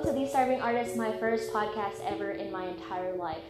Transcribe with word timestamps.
welcome 0.00 0.18
to 0.18 0.24
The 0.24 0.30
Starving 0.30 0.62
Artist, 0.62 0.96
my 0.96 1.12
first 1.18 1.52
podcast 1.52 2.00
ever 2.06 2.30
in 2.30 2.50
my 2.50 2.64
entire 2.68 3.14
life. 3.16 3.42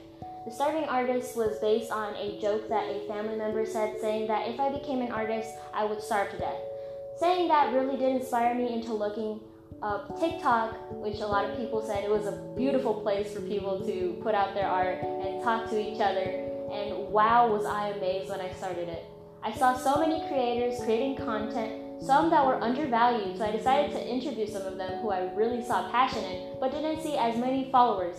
The 0.44 0.50
Starving 0.50 0.82
Artist 0.82 1.36
was 1.36 1.56
based 1.60 1.92
on 1.92 2.12
a 2.16 2.40
joke 2.40 2.68
that 2.68 2.90
a 2.90 3.06
family 3.06 3.36
member 3.36 3.64
said, 3.64 4.00
saying 4.00 4.26
that 4.26 4.48
if 4.48 4.58
I 4.58 4.72
became 4.72 5.00
an 5.00 5.12
artist, 5.12 5.48
I 5.72 5.84
would 5.84 6.02
starve 6.02 6.32
to 6.32 6.38
death. 6.38 6.58
Saying 7.20 7.46
that 7.46 7.72
really 7.72 7.96
did 7.96 8.16
inspire 8.16 8.52
me 8.56 8.72
into 8.72 8.92
looking 8.92 9.38
up 9.80 10.18
TikTok, 10.18 10.74
which 10.90 11.20
a 11.20 11.26
lot 11.26 11.48
of 11.48 11.56
people 11.56 11.86
said 11.86 12.02
it 12.02 12.10
was 12.10 12.26
a 12.26 12.52
beautiful 12.56 12.94
place 12.94 13.32
for 13.32 13.42
people 13.42 13.86
to 13.86 14.18
put 14.20 14.34
out 14.34 14.52
their 14.52 14.66
art 14.66 14.98
and 15.04 15.44
talk 15.44 15.70
to 15.70 15.78
each 15.80 16.00
other. 16.00 16.48
And 16.72 17.12
wow, 17.12 17.46
was 17.46 17.64
I 17.64 17.90
amazed 17.90 18.28
when 18.28 18.40
I 18.40 18.52
started 18.54 18.88
it. 18.88 19.04
I 19.44 19.52
saw 19.52 19.76
so 19.76 20.00
many 20.00 20.26
creators 20.26 20.82
creating 20.82 21.14
content, 21.14 21.79
some 22.00 22.30
that 22.30 22.44
were 22.44 22.62
undervalued, 22.62 23.36
so 23.36 23.44
I 23.44 23.52
decided 23.52 23.92
to 23.92 24.08
interview 24.08 24.46
some 24.46 24.62
of 24.62 24.78
them 24.78 25.00
who 25.00 25.10
I 25.10 25.32
really 25.34 25.62
saw 25.62 25.90
passion 25.90 26.24
in, 26.24 26.56
but 26.58 26.72
didn't 26.72 27.02
see 27.02 27.16
as 27.16 27.36
many 27.36 27.70
followers. 27.70 28.18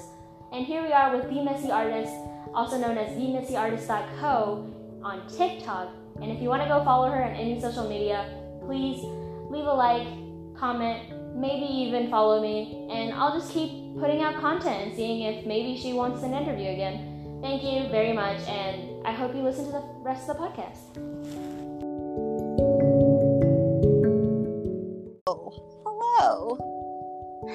And 0.52 0.66
here 0.66 0.84
we 0.84 0.92
are 0.92 1.16
with 1.16 1.30
The 1.30 1.44
Messy 1.44 1.72
Artist, 1.72 2.14
also 2.54 2.78
known 2.78 2.98
as 2.98 3.10
TheMessyArtist.co 3.18 4.74
on 5.04 5.28
TikTok. 5.28 5.90
And 6.22 6.32
if 6.32 6.42
you 6.42 6.50
want 6.50 6.62
to 6.62 6.68
go 6.68 6.84
follow 6.84 7.10
her 7.10 7.24
on 7.24 7.32
any 7.32 7.60
social 7.60 7.90
media, 7.90 8.38
please 8.66 9.04
leave 9.50 9.66
a 9.66 9.74
like, 9.74 10.08
comment, 10.56 11.36
maybe 11.36 11.66
even 11.66 12.10
follow 12.10 12.42
me, 12.42 12.88
and 12.92 13.14
I'll 13.14 13.38
just 13.38 13.52
keep 13.52 13.98
putting 14.00 14.22
out 14.22 14.40
content 14.40 14.88
and 14.88 14.96
seeing 14.96 15.24
if 15.24 15.46
maybe 15.46 15.80
she 15.80 15.94
wants 15.94 16.22
an 16.24 16.34
interview 16.34 16.70
again. 16.70 17.40
Thank 17.42 17.64
you 17.64 17.90
very 17.90 18.14
much, 18.14 18.40
and 18.48 19.06
I 19.06 19.12
hope 19.12 19.34
you 19.34 19.42
listen 19.42 19.66
to 19.66 19.72
the 19.72 19.84
rest 20.04 20.30
of 20.30 20.38
the 20.38 20.44
podcast. 20.44 21.51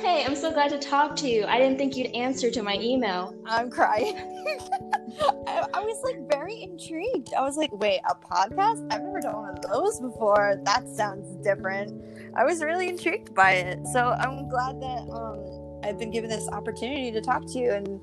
Hey, 0.03 0.27
I'm 0.27 0.37
so 0.37 0.53
glad 0.53 0.69
to 0.71 0.79
talk 0.79 1.17
to 1.17 1.29
you. 1.29 1.47
I 1.47 1.59
didn't 1.59 1.79
think 1.79 1.97
you'd 1.97 2.15
answer 2.15 2.51
to 2.51 2.63
my 2.63 2.75
email. 2.75 3.35
I'm 3.47 3.71
crying. 3.71 4.15
I, 5.47 5.65
I 5.73 5.81
was 5.81 6.03
like 6.05 6.31
very 6.31 6.63
intrigued. 6.63 7.33
I 7.33 7.41
was 7.41 7.57
like, 7.57 7.73
wait, 7.73 8.01
a 8.07 8.15
podcast? 8.15 8.87
I've 8.93 9.03
never 9.03 9.21
done 9.21 9.35
one 9.35 9.57
of 9.57 9.63
those 9.63 9.99
before. 9.99 10.61
That 10.65 10.87
sounds 10.89 11.43
different. 11.43 12.05
I 12.37 12.45
was 12.45 12.63
really 12.63 12.91
intrigued 12.91 13.35
by 13.35 13.53
it. 13.53 13.87
So 13.95 14.11
I'm 14.11 14.51
glad 14.51 14.83
that 14.83 15.09
um, 15.11 15.81
I've 15.83 15.99
been 15.99 16.11
given 16.11 16.29
this 16.29 16.47
opportunity 16.49 17.11
to 17.13 17.23
talk 17.23 17.47
to 17.53 17.59
you 17.59 17.73
and, 17.73 17.99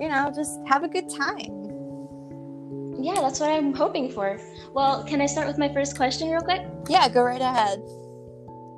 you 0.00 0.08
know, 0.08 0.32
just 0.34 0.58
have 0.66 0.82
a 0.82 0.88
good 0.88 1.10
time. 1.10 1.64
Yeah, 2.98 3.20
that's 3.20 3.38
what 3.38 3.50
I'm 3.50 3.74
hoping 3.74 4.10
for. 4.10 4.40
Well, 4.72 5.04
can 5.04 5.20
I 5.20 5.26
start 5.26 5.46
with 5.46 5.58
my 5.58 5.70
first 5.74 5.94
question 5.94 6.30
real 6.30 6.40
quick? 6.40 6.62
Yeah, 6.88 7.06
go 7.10 7.22
right 7.22 7.42
ahead. 7.42 7.82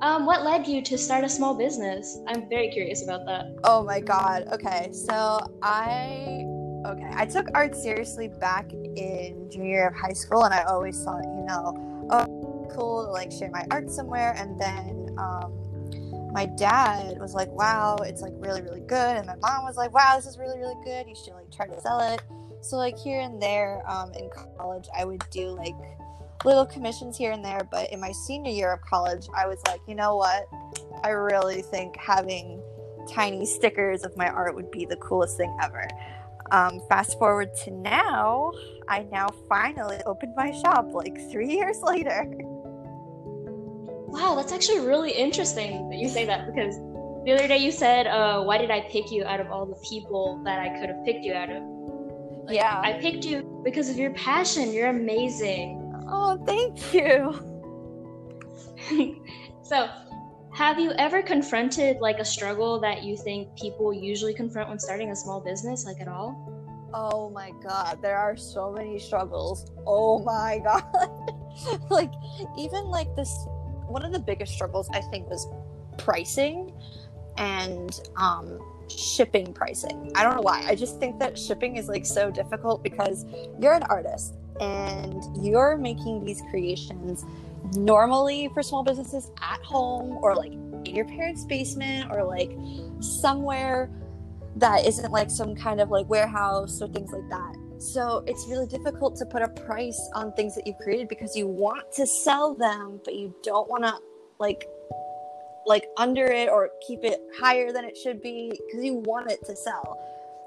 Um, 0.03 0.27
what 0.27 0.45
led 0.45 0.67
you 0.67 0.83
to 0.83 0.99
start 0.99 1.25
a 1.25 1.29
small 1.29 1.55
business? 1.55 2.19
I'm 2.27 2.49
very 2.49 2.69
curious 2.69 3.03
about 3.03 3.25
that. 3.27 3.47
Oh 3.65 3.83
my 3.83 4.01
god. 4.01 4.47
Okay, 4.53 4.91
so 4.93 5.39
I 5.63 6.45
okay, 6.85 7.11
I 7.15 7.25
took 7.25 7.49
art 7.55 7.75
seriously 7.75 8.29
back 8.29 8.73
in 8.73 9.49
junior 9.51 9.67
year 9.67 9.89
of 9.89 9.95
high 9.95 10.13
school, 10.13 10.45
and 10.45 10.53
I 10.53 10.65
always 10.65 11.03
thought, 11.03 11.25
you 11.25 11.45
know, 11.47 12.09
oh, 12.11 12.69
cool 12.75 13.07
to 13.07 13.11
like 13.11 13.33
share 13.33 13.51
my 13.51 13.65
art 13.71 13.91
somewhere. 13.91 14.35
And 14.37 14.61
then 14.61 15.17
um, 15.19 16.33
my 16.33 16.45
dad 16.45 17.19
was 17.19 17.33
like, 17.33 17.49
wow, 17.49 17.97
it's 17.97 18.21
like 18.21 18.35
really, 18.37 18.61
really 18.61 18.83
good. 18.83 19.17
And 19.17 19.27
my 19.27 19.37
mom 19.37 19.65
was 19.65 19.79
like, 19.79 19.95
wow, 19.95 20.17
this 20.17 20.27
is 20.27 20.39
really, 20.39 20.59
really 20.59 20.77
good. 20.85 21.09
You 21.09 21.15
should 21.15 21.33
like 21.33 21.51
try 21.51 21.67
to 21.67 21.81
sell 21.81 22.01
it. 22.01 22.23
So 22.61 22.77
like 22.77 22.99
here 22.99 23.21
and 23.21 23.41
there 23.41 23.83
um, 23.89 24.13
in 24.13 24.29
college, 24.59 24.89
I 24.97 25.07
would 25.07 25.25
do 25.31 25.49
like 25.49 25.75
little 26.45 26.67
commissions 26.67 27.17
here 27.17 27.33
and 27.33 27.45
there. 27.45 27.67
But 27.71 27.93
in 27.93 28.01
my 28.01 28.13
senior 28.13 28.53
year 28.53 28.73
of 28.73 28.81
college, 28.83 29.29
I 29.37 29.47
was 29.47 29.59
like, 29.67 29.81
you 29.87 29.95
know 29.95 30.17
what? 30.17 30.49
I 31.03 31.11
really 31.11 31.63
think 31.63 31.97
having 31.97 32.63
tiny 33.09 33.47
stickers 33.47 34.05
of 34.05 34.17
my 34.17 34.29
art 34.29 34.55
would 34.55 34.71
be 34.71 34.85
the 34.85 34.97
coolest 34.97 35.37
thing 35.37 35.57
ever. 35.63 35.89
Um, 36.51 36.81
fast 36.89 37.19
forward 37.19 37.51
to 37.65 37.71
now, 37.71 38.53
I 38.89 39.05
now 39.11 39.29
finally 39.49 39.99
opened 40.07 40.35
my 40.37 40.53
shop 40.53 40.89
like 40.93 41.17
three 41.31 41.55
years 41.57 41.81
later. 41.83 42.27
Wow, 44.09 44.37
that's 44.37 44.53
actually 44.53 44.81
really 44.81 45.13
interesting 45.13 45.91
that 45.91 45.97
you 45.97 46.09
say 46.09 46.25
that 46.27 46.47
because 46.47 46.77
the 47.25 47.33
other 47.33 47.49
day 47.49 47.59
you 47.59 47.73
said, 47.73 48.07
uh, 48.07 48.43
"Why 48.43 48.57
did 48.57 48.71
I 48.71 48.83
pick 48.83 49.11
you 49.11 49.25
out 49.25 49.41
of 49.41 49.51
all 49.51 49.67
the 49.67 49.75
people 49.89 50.41
that 50.45 50.61
I 50.61 50.69
could 50.79 50.89
have 50.89 51.05
picked 51.05 51.25
you 51.25 51.35
out 51.35 51.51
of?" 51.51 51.63
Like, 52.47 52.55
yeah, 52.55 52.81
I 52.83 52.95
picked 52.95 53.25
you 53.25 53.61
because 53.65 53.91
of 53.91 53.97
your 53.97 54.13
passion. 54.13 54.73
You're 54.73 54.89
amazing. 54.89 55.86
Oh, 56.09 56.43
thank 56.47 56.95
you. 56.95 57.43
so, 59.63 59.89
have 60.55 60.79
you 60.79 60.93
ever 60.93 61.23
confronted 61.23 61.99
like 62.01 62.19
a 62.19 62.25
struggle 62.25 62.81
that 62.81 63.03
you 63.03 63.17
think 63.17 63.55
people 63.57 63.93
usually 63.93 64.33
confront 64.33 64.69
when 64.69 64.79
starting 64.79 65.11
a 65.11 65.17
small 65.17 65.41
business, 65.41 65.85
like 65.85 66.01
at 66.01 66.09
all? 66.09 66.89
Oh 66.95 67.29
my 67.31 67.53
god, 67.63 67.99
there 68.01 68.17
are 68.17 68.37
so 68.37 68.73
many 68.73 68.99
struggles. 68.99 69.71
Oh 69.87 70.21
my 70.21 70.59
god. 70.65 70.85
like 71.91 72.13
even 72.57 72.85
like 72.85 73.15
this 73.17 73.31
one 73.89 74.05
of 74.05 74.13
the 74.13 74.19
biggest 74.19 74.53
struggles 74.53 74.89
I 74.93 75.01
think 75.01 75.29
was 75.29 75.47
pricing 75.99 76.73
and 77.37 78.01
um 78.17 78.59
shipping 78.89 79.53
pricing. 79.53 80.13
I 80.15 80.23
don't 80.23 80.37
know 80.37 80.43
why. 80.43 80.65
I 80.67 80.75
just 80.75 80.99
think 81.01 81.19
that 81.19 81.39
shipping 81.39 81.77
is 81.77 81.89
like 81.89 82.07
so 82.07 82.31
difficult 82.31 82.83
because 82.83 83.27
you're 83.61 83.75
an 83.75 83.83
artist 83.85 84.37
and 84.61 85.23
you're 85.45 85.77
making 85.77 86.25
these 86.25 86.43
creations 86.51 87.25
normally 87.75 88.49
for 88.55 88.63
small 88.63 88.83
businesses 88.83 89.31
at 89.43 89.63
home 89.63 90.19
or 90.23 90.35
like 90.35 90.53
in 90.53 90.95
your 90.95 91.05
parents' 91.07 91.45
basement 91.45 92.11
or 92.11 92.25
like 92.25 92.53
somewhere 93.01 93.91
that 94.57 94.87
isn't 94.87 95.13
like 95.13 95.31
some 95.31 95.55
kind 95.55 95.81
of 95.81 95.91
like 95.91 96.09
warehouse 96.09 96.81
or 96.81 96.89
things 96.89 97.11
like 97.13 97.29
that. 97.29 97.55
So 97.79 98.25
it's 98.27 98.47
really 98.49 98.67
difficult 98.67 99.17
to 99.17 99.27
put 99.27 99.43
a 99.43 99.49
price 99.49 100.01
on 100.15 100.33
things 100.33 100.55
that 100.55 100.67
you've 100.67 100.79
created 100.79 101.09
because 101.09 101.37
you 101.37 101.47
want 101.47 101.93
to 101.93 102.07
sell 102.07 102.55
them, 102.55 103.01
but 103.05 103.15
you 103.15 103.35
don't 103.43 103.69
want 103.69 103.85
to 103.85 103.95
like 104.39 104.67
like 105.67 105.89
under 105.97 106.27
it 106.27 106.49
or 106.49 106.71
keep 106.87 107.01
it 107.03 107.21
higher 107.39 107.73
than 107.73 107.85
it 107.85 107.97
should 107.97 108.23
be 108.23 108.51
because 108.67 108.85
you 108.85 108.95
want 108.95 109.31
it 109.31 109.45
to 109.45 109.57
sell. 109.57 109.99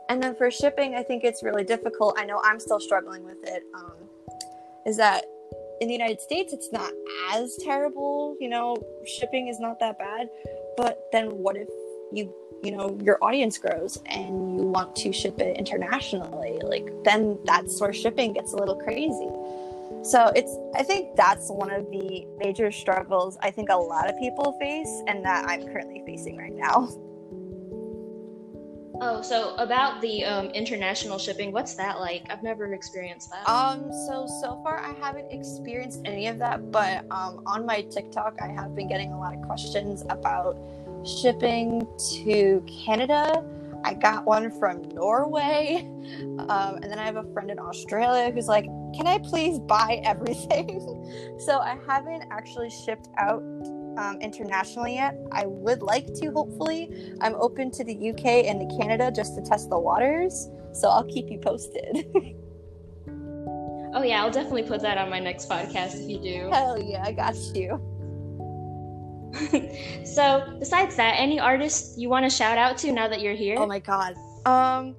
And 0.10 0.22
then 0.22 0.36
for 0.36 0.50
shipping, 0.50 0.96
I 0.96 1.04
think 1.04 1.24
it's 1.24 1.44
really 1.44 1.64
difficult. 1.64 2.18
I 2.18 2.26
know 2.26 2.42
I'm 2.44 2.60
still 2.60 2.80
struggling 2.80 3.24
with 3.24 3.38
it. 3.44 3.64
Um, 3.76 3.94
is 4.86 4.98
that 4.98 5.24
in 5.82 5.88
the 5.88 5.94
United 5.94 6.20
States, 6.20 6.52
it's 6.52 6.72
not 6.72 6.92
as 7.32 7.56
terrible. 7.64 8.36
You 8.40 8.50
know, 8.50 8.76
shipping 9.06 9.48
is 9.48 9.60
not 9.60 9.80
that 9.80 10.00
bad. 10.00 10.30
But 10.76 11.00
then 11.12 11.30
what 11.38 11.56
if 11.56 11.68
you, 12.12 12.34
you 12.64 12.72
know, 12.72 12.98
your 13.04 13.24
audience 13.24 13.60
grows 13.60 14.02
and 14.08 14.60
you 14.60 14.66
want 14.66 14.96
to 14.98 15.14
ship 15.14 15.40
it 15.40 15.58
internationally? 15.58 16.60
Like, 16.64 16.88
then 17.04 17.38
that's 17.46 17.80
where 17.80 17.94
shipping 17.94 18.34
gets 18.34 18.54
a 18.54 18.58
little 18.58 18.78
crazy. 18.78 19.30
So 20.04 20.32
it's, 20.36 20.58
I 20.76 20.82
think 20.82 21.16
that's 21.18 21.50
one 21.50 21.72
of 21.72 21.86
the 21.92 22.26
major 22.38 22.72
struggles 22.72 23.38
I 23.42 23.52
think 23.52 23.70
a 23.70 23.76
lot 23.76 24.10
of 24.10 24.18
people 24.18 24.54
face 24.60 25.04
and 25.08 25.24
that 25.26 25.48
I'm 25.48 25.68
currently 25.68 26.02
facing 26.06 26.38
right 26.38 26.56
now. 26.56 26.90
Oh, 29.02 29.22
so 29.22 29.56
about 29.56 30.02
the 30.02 30.26
um, 30.26 30.48
international 30.48 31.18
shipping, 31.18 31.52
what's 31.52 31.74
that 31.76 32.00
like? 32.00 32.26
I've 32.30 32.44
never 32.44 32.74
experienced 32.74 33.32
that. 33.32 33.48
Um, 33.48 33.92
so 34.08 34.28
so 34.42 34.60
far 34.62 34.80
I 34.80 34.94
haven't 35.00 35.32
experienced 35.32 36.02
any 36.06 36.28
of 36.28 36.38
that, 36.40 36.72
but 36.72 37.06
um, 37.12 37.42
on 37.46 37.66
my 37.66 37.82
TikTok 37.82 38.38
I 38.42 38.48
have 38.48 38.76
been 38.76 38.88
getting 38.88 39.14
a 39.14 39.20
lot 39.20 39.34
of 39.34 39.42
questions 39.44 40.04
about 40.10 40.58
shipping 41.06 41.88
to 42.16 42.64
Canada. 42.68 43.44
I 43.86 43.94
got 43.94 44.26
one 44.26 44.52
from 44.60 44.82
Norway, 44.90 45.88
um, 46.50 46.76
and 46.76 46.84
then 46.84 47.00
I 47.00 47.06
have 47.06 47.16
a 47.16 47.24
friend 47.34 47.50
in 47.50 47.60
Australia 47.60 48.30
who's 48.32 48.48
like, 48.48 48.66
"Can 48.94 49.08
I 49.08 49.20
please 49.20 49.60
buy 49.60 50.02
everything?" 50.04 51.38
so 51.40 51.60
I 51.60 51.78
haven't 51.88 52.26
actually 52.32 52.70
shipped 52.70 53.08
out 53.18 53.42
um, 54.00 54.20
internationally 54.22 54.96
yet. 54.96 55.16
I 55.32 55.46
would 55.46 55.82
like 55.82 56.14
to, 56.16 56.32
hopefully. 56.32 57.14
I'm 57.22 57.36
open 57.36 57.70
to 57.72 57.84
the 57.84 58.10
UK 58.10 58.48
and 58.48 58.60
to 58.62 58.78
Canada 58.78 59.12
just 59.14 59.36
to 59.36 59.42
test 59.42 59.70
the 59.70 59.78
waters. 59.78 60.48
So 60.74 60.90
I'll 60.90 61.04
keep 61.04 61.30
you 61.30 61.38
posted. 61.38 62.08
oh, 63.94 64.04
yeah, 64.04 64.24
I'll 64.24 64.32
definitely 64.32 64.64
put 64.64 64.82
that 64.82 64.98
on 64.98 65.10
my 65.10 65.20
next 65.20 65.50
podcast 65.50 66.02
if 66.02 66.10
you 66.10 66.20
do. 66.20 66.50
Hell 66.54 66.82
yeah, 66.82 67.04
I 67.04 67.12
got 67.12 67.36
you. 67.54 67.86
so, 70.06 70.56
besides 70.60 70.96
that, 70.96 71.16
any 71.18 71.40
artists 71.40 71.98
you 71.98 72.10
want 72.10 72.24
to 72.24 72.30
shout 72.30 72.58
out 72.58 72.78
to 72.80 72.92
now 72.92 73.08
that 73.08 73.22
you're 73.22 73.36
here? 73.36 73.58
Oh 73.60 73.68
my 73.68 73.80
god. 73.80 74.16
Um, 74.46 74.96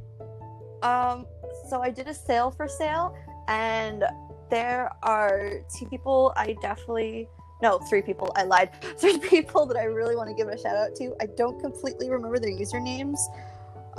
um, 0.83 1.27
so 1.69 1.81
I 1.81 1.91
did 1.91 2.07
a 2.07 2.15
sale 2.15 2.51
for 2.51 2.69
sale, 2.69 3.17
and 3.49 4.05
there 4.51 4.93
are 5.03 5.63
two 5.77 5.87
people 5.87 6.33
I 6.37 6.57
definitely 6.61 7.29
no, 7.63 7.79
three 7.79 8.03
people. 8.03 8.33
I 8.37 8.45
lied. 8.45 8.71
Three 8.99 9.19
people 9.19 9.67
that 9.67 9.77
I 9.77 9.85
really 9.85 10.17
want 10.17 10.29
to 10.29 10.35
give 10.35 10.49
a 10.49 10.59
shout 10.59 10.77
out 10.77 10.95
to. 10.97 11.15
I 11.21 11.27
don't 11.37 11.61
completely 11.61 12.11
remember 12.11 12.39
their 12.39 12.51
usernames. 12.51 13.19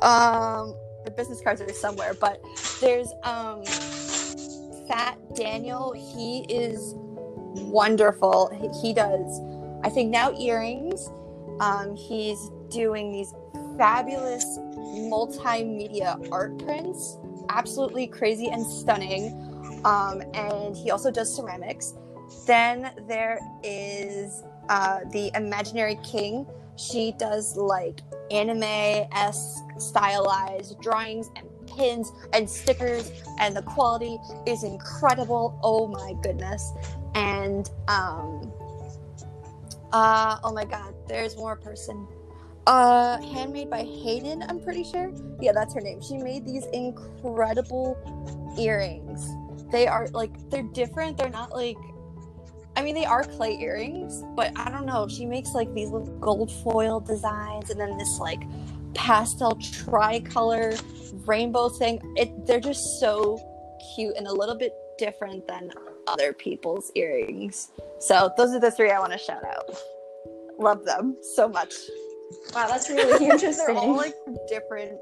Um, 0.01 0.75
the 1.05 1.11
business 1.11 1.41
cards 1.41 1.61
are 1.61 1.69
somewhere, 1.69 2.13
but 2.13 2.41
there's 2.79 3.11
um, 3.23 3.63
Fat 4.87 5.17
Daniel. 5.35 5.93
He 5.93 6.45
is 6.49 6.93
wonderful. 7.55 8.49
He, 8.53 8.87
he 8.87 8.93
does, 8.93 9.39
I 9.83 9.89
think 9.89 10.09
now 10.09 10.37
earrings. 10.37 11.09
Um, 11.59 11.95
he's 11.95 12.51
doing 12.69 13.11
these 13.11 13.33
fabulous 13.77 14.45
multimedia 14.57 16.31
art 16.31 16.57
prints, 16.63 17.17
absolutely 17.49 18.07
crazy 18.07 18.47
and 18.47 18.65
stunning. 18.65 19.47
Um, 19.85 20.21
and 20.33 20.75
he 20.75 20.91
also 20.91 21.11
does 21.11 21.33
ceramics. 21.33 21.93
Then 22.45 22.91
there 23.07 23.39
is 23.63 24.43
uh, 24.69 24.99
the 25.11 25.31
Imaginary 25.35 25.99
King. 26.03 26.45
She 26.75 27.13
does 27.17 27.55
like 27.55 28.01
anime 28.31 28.63
esque 28.63 29.63
stylized 29.77 30.79
drawings 30.81 31.29
and 31.35 31.47
pins 31.67 32.11
and 32.33 32.49
stickers, 32.49 33.11
and 33.39 33.55
the 33.55 33.61
quality 33.61 34.17
is 34.45 34.63
incredible. 34.63 35.59
Oh 35.63 35.87
my 35.87 36.13
goodness. 36.21 36.71
And 37.13 37.69
um, 37.87 38.51
uh, 39.91 40.39
oh 40.43 40.53
my 40.53 40.65
god, 40.65 40.93
there's 41.07 41.35
more 41.35 41.55
person. 41.55 42.07
Uh, 42.67 43.19
handmade 43.33 43.69
by 43.69 43.83
Hayden, 43.83 44.43
I'm 44.43 44.59
pretty 44.61 44.83
sure. 44.83 45.11
Yeah, 45.41 45.51
that's 45.51 45.73
her 45.73 45.81
name. 45.81 46.01
She 46.01 46.17
made 46.17 46.45
these 46.45 46.65
incredible 46.67 47.97
earrings. 48.59 49.27
They 49.71 49.87
are 49.87 50.07
like 50.09 50.31
they're 50.49 50.63
different. 50.63 51.17
They're 51.17 51.29
not 51.29 51.51
like 51.51 51.77
I 52.75 52.83
mean, 52.83 52.95
they 52.95 53.05
are 53.05 53.23
clay 53.23 53.57
earrings, 53.59 54.23
but 54.35 54.51
I 54.57 54.69
don't 54.69 54.85
know. 54.85 55.07
She 55.07 55.25
makes 55.25 55.53
like 55.53 55.73
these 55.73 55.89
little 55.89 56.07
gold 56.19 56.51
foil 56.63 56.99
designs 56.99 57.69
and 57.69 57.79
then 57.79 57.97
this 57.97 58.17
like 58.19 58.41
pastel 58.93 59.57
tricolor 59.61 60.73
rainbow 61.25 61.69
thing. 61.69 61.99
It 62.15 62.45
they're 62.45 62.59
just 62.59 62.99
so 62.99 63.39
cute 63.95 64.15
and 64.15 64.27
a 64.27 64.33
little 64.33 64.55
bit 64.55 64.73
different 64.97 65.47
than 65.47 65.71
other 66.07 66.33
people's 66.33 66.91
earrings. 66.95 67.71
So 67.99 68.31
those 68.37 68.53
are 68.53 68.59
the 68.59 68.71
three 68.71 68.91
I 68.91 68.99
want 68.99 69.11
to 69.11 69.17
shout 69.17 69.43
out. 69.43 69.69
Love 70.57 70.85
them 70.85 71.17
so 71.35 71.47
much. 71.47 71.73
Wow, 72.55 72.67
that's 72.67 72.89
really 72.89 73.25
interesting. 73.29 73.65
they're 73.67 73.75
all 73.75 73.95
like 73.95 74.15
different 74.47 74.97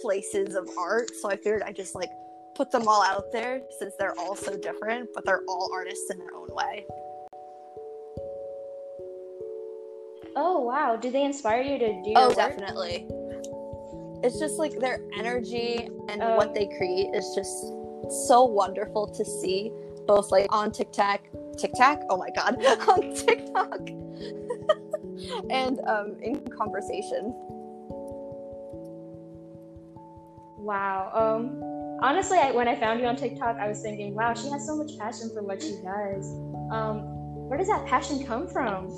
places 0.00 0.54
of 0.54 0.68
art, 0.78 1.10
so 1.20 1.30
I 1.30 1.36
figured 1.36 1.62
I 1.62 1.72
just 1.72 1.94
like 1.94 2.10
put 2.54 2.70
them 2.70 2.86
all 2.88 3.02
out 3.02 3.32
there 3.32 3.62
since 3.78 3.94
they're 3.98 4.18
all 4.18 4.36
so 4.36 4.56
different, 4.56 5.08
but 5.14 5.24
they're 5.24 5.42
all 5.48 5.70
artists 5.74 6.10
in 6.10 6.18
their 6.18 6.34
own 6.34 6.48
way. 6.50 6.84
Oh 10.34 10.60
wow! 10.60 10.96
Do 10.96 11.10
they 11.10 11.24
inspire 11.24 11.60
you 11.62 11.78
to 11.78 11.92
do? 12.02 12.12
oh, 12.16 12.32
definitely. 12.34 13.06
It's 14.24 14.38
just 14.38 14.58
like 14.58 14.78
their 14.78 15.00
energy 15.18 15.88
and 16.08 16.22
Oh. 16.22 16.36
what 16.36 16.54
they 16.54 16.66
create 16.78 17.14
is 17.14 17.32
just 17.34 17.66
so 18.26 18.44
wonderful 18.44 19.06
to 19.08 19.24
see, 19.24 19.72
both 20.06 20.30
like 20.30 20.46
on 20.50 20.70
TikTok, 20.72 21.20
TikTok. 21.58 22.02
Oh 22.08 22.16
my 22.16 22.30
god, 22.30 22.64
on 22.88 23.14
TikTok, 23.14 23.88
and 25.50 25.80
um, 25.86 26.16
in 26.22 26.40
conversation. 26.56 27.34
Wow. 30.58 31.10
Um. 31.12 31.71
Honestly, 32.02 32.38
I, 32.38 32.50
when 32.50 32.68
I 32.68 32.74
found 32.74 33.00
you 33.00 33.06
on 33.06 33.16
TikTok, 33.16 33.56
I 33.56 33.68
was 33.68 33.80
thinking, 33.80 34.14
wow, 34.14 34.34
she 34.34 34.50
has 34.50 34.66
so 34.66 34.76
much 34.76 34.98
passion 34.98 35.30
for 35.32 35.42
what 35.42 35.62
she 35.62 35.76
does. 35.82 36.34
Um, 36.72 37.02
where 37.48 37.56
does 37.56 37.68
that 37.68 37.86
passion 37.86 38.24
come 38.26 38.48
from? 38.48 38.90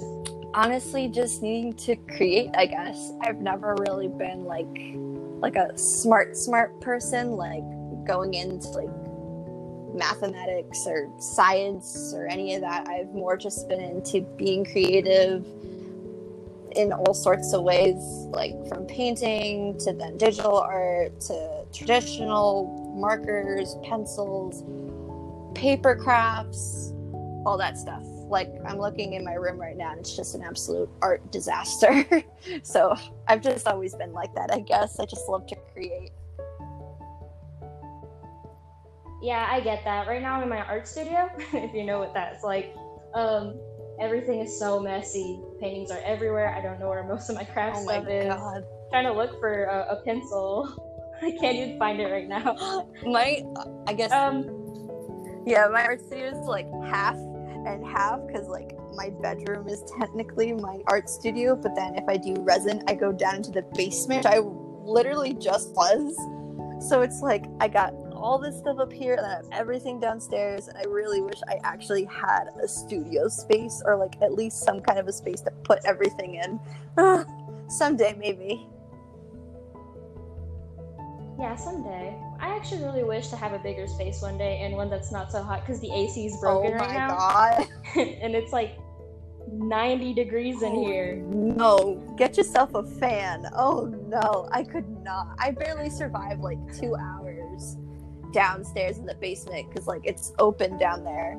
honestly 0.55 1.09
just 1.09 1.43
needing 1.43 1.73
to 1.73 1.97
create 2.17 2.49
i 2.57 2.65
guess 2.65 3.13
i've 3.23 3.39
never 3.39 3.75
really 3.81 4.09
been 4.09 4.45
like 4.45 4.67
like 5.41 5.57
a 5.57 5.77
smart 5.77 6.37
smart 6.37 6.81
person 6.81 7.33
like 7.33 7.63
going 8.07 8.35
into 8.35 8.69
like 8.69 8.89
mathematics 9.95 10.87
or 10.87 11.11
science 11.19 12.13
or 12.15 12.29
any 12.29 12.55
of 12.55 12.61
that 12.61 12.87
i've 12.89 13.13
more 13.13 13.37
just 13.37 13.69
been 13.69 13.81
into 13.81 14.21
being 14.37 14.65
creative 14.65 15.45
in 16.75 16.93
all 16.93 17.15
sorts 17.15 17.53
of 17.53 17.63
ways 17.63 17.97
like 18.31 18.55
from 18.69 18.87
painting 18.87 19.79
to 19.79 19.93
then 19.93 20.17
digital 20.17 20.59
art 20.59 21.21
to 21.21 21.65
traditional 21.73 22.95
markers 22.97 23.77
pencils 23.85 24.65
paper 25.55 25.95
crafts 25.95 26.93
all 27.47 27.57
that 27.59 27.77
stuff 27.79 28.03
like 28.29 28.49
i'm 28.67 28.79
looking 28.79 29.15
in 29.15 29.25
my 29.25 29.35
room 29.35 29.61
right 29.61 29.77
now 29.77 29.91
and 29.91 30.01
it's 30.01 30.17
just 30.17 30.35
an 30.35 30.43
absolute 30.43 30.89
art 31.03 31.31
disaster 31.31 32.07
so 32.63 32.97
i've 33.29 33.41
just 33.41 33.67
always 33.67 33.95
been 33.95 34.13
like 34.13 34.35
that 34.35 34.51
i 34.53 34.61
guess 34.61 34.99
i 34.99 35.05
just 35.05 35.29
love 35.29 35.47
to 35.47 35.57
create 35.73 36.11
Yeah, 39.25 39.49
I 39.51 39.61
get 39.61 39.83
that. 39.85 40.07
Right 40.07 40.21
now 40.21 40.37
I'm 40.37 40.43
in 40.43 40.51
my 40.51 40.61
art 40.67 40.87
studio, 40.87 41.31
if 41.55 41.73
you 41.73 41.85
know 41.85 41.99
what 41.99 42.13
that's 42.13 42.45
like. 42.45 42.77
Um, 43.15 43.59
everything 44.01 44.41
is 44.41 44.59
so 44.59 44.81
messy. 44.81 45.41
Paintings 45.61 45.91
are 45.91 46.01
everywhere. 46.05 46.55
I 46.55 46.61
don't 46.61 46.79
know 46.81 46.89
where 46.89 47.05
most 47.05 47.29
of 47.31 47.37
my 47.37 47.45
craft 47.45 47.79
oh 47.81 47.85
my 47.85 47.95
stuff 47.95 48.09
is. 48.09 48.27
god 48.27 48.65
trying 48.91 49.07
to 49.07 49.13
look 49.13 49.41
for 49.41 49.65
a, 49.65 49.97
a 49.97 50.03
pencil. 50.05 50.69
I 51.23 51.33
can't 51.33 51.57
even 51.57 51.79
find 51.79 52.01
it 52.01 52.07
right 52.07 52.29
now. 52.29 52.87
my 53.05 53.43
i 53.87 53.93
guess 53.93 54.13
Um, 54.13 54.45
yeah 55.47 55.67
my 55.73 55.85
art 55.85 56.01
studio 56.01 56.27
is 56.27 56.47
like 56.47 56.67
half 56.85 57.17
and 57.17 57.85
half 57.85 58.21
because 58.27 58.47
like 58.49 58.73
my 58.95 59.11
bedroom 59.21 59.69
is 59.69 59.83
technically 59.99 60.53
my 60.53 60.79
art 60.87 61.09
studio 61.09 61.57
but 61.57 61.75
then 61.75 61.95
if 61.97 62.05
i 62.09 62.17
do 62.17 62.35
resin 62.41 62.83
i 62.89 62.95
go 62.95 63.11
down 63.11 63.37
into 63.37 63.51
the 63.51 63.63
basement 63.75 64.25
which 64.25 64.33
i 64.33 64.39
literally 64.39 65.35
just 65.35 65.75
was 65.75 66.15
so 66.89 67.03
it's 67.03 67.21
like 67.21 67.47
i 67.61 67.69
got 67.69 67.93
all 68.25 68.39
this 68.39 68.57
stuff 68.57 68.79
up 68.79 68.91
here 68.91 69.15
and 69.17 69.27
i 69.27 69.35
have 69.35 69.47
everything 69.53 70.01
downstairs 70.01 70.69
and 70.69 70.79
i 70.79 70.83
really 70.85 71.21
wish 71.21 71.39
i 71.47 71.59
actually 71.63 72.07
had 72.07 72.45
a 72.63 72.67
studio 72.67 73.29
space 73.29 73.83
or 73.85 73.97
like 73.97 74.15
at 74.23 74.33
least 74.33 74.63
some 74.65 74.81
kind 74.81 74.99
of 74.99 75.07
a 75.07 75.13
space 75.13 75.43
to 75.43 75.51
put 75.63 75.79
everything 75.85 76.37
in 76.37 76.59
someday 77.69 78.17
maybe 78.19 78.67
yeah, 81.37 81.57
someday. 81.57 82.17
I 82.39 82.55
actually 82.55 82.85
really 82.85 83.03
wish 83.03 83.27
to 83.31 83.37
have 83.37 83.55
a 83.55 83.59
bigger 83.59 83.89
space 83.89 84.23
one 84.23 84.39
day 84.39 84.61
and 84.63 84.77
one 84.77 84.89
that's 84.89 85.11
not 85.11 85.33
so 85.33 85.43
hot 85.43 85.63
because 85.67 85.81
the 85.81 85.93
AC 85.93 86.27
is 86.27 86.37
broken 86.41 86.75
oh 86.75 86.77
right 86.77 86.89
my 86.89 86.95
now, 86.95 87.09
god 87.09 87.67
and 87.97 88.37
it's 88.37 88.53
like 88.53 88.79
90 89.53 90.15
degrees 90.15 90.63
in 90.63 90.73
Oh, 90.73 90.87
here. 90.87 91.17
No, 91.17 92.15
get 92.17 92.37
yourself 92.37 92.75
a 92.75 92.85
fan. 92.85 93.47
Oh 93.57 93.87
no, 94.07 94.49
I 94.53 94.63
could 94.63 94.89
not. 95.03 95.35
I 95.39 95.51
barely 95.51 95.91
survived 95.91 96.41
like 96.41 96.59
two 96.73 96.95
hours 96.95 97.24
downstairs 98.35 98.99
in 98.99 99.07
the 99.07 99.15
basement 99.15 99.71
because 99.71 99.87
like 99.87 100.03
it's 100.05 100.33
open 100.39 100.77
down 100.77 101.05
there. 101.05 101.37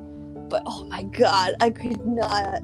But 0.48 0.62
oh 0.66 0.84
my 0.84 1.02
god, 1.04 1.54
I 1.60 1.70
could 1.70 2.04
not. 2.06 2.62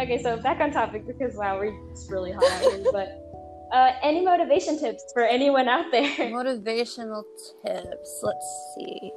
Okay, 0.00 0.22
so 0.22 0.36
back 0.36 0.60
on 0.60 0.70
topic 0.70 1.06
because 1.06 1.34
wow, 1.34 1.58
we're 1.58 1.74
it's 1.90 2.08
really 2.08 2.30
hot 2.30 2.60
here. 2.60 2.84
But 2.92 3.24
uh, 3.72 3.92
any 4.02 4.24
motivation 4.24 4.78
tips 4.78 5.04
for 5.12 5.24
anyone 5.24 5.68
out 5.68 5.86
there? 5.90 6.04
Motivational 6.30 7.24
tips. 7.66 8.20
Let's 8.22 8.74
see. 8.76 9.10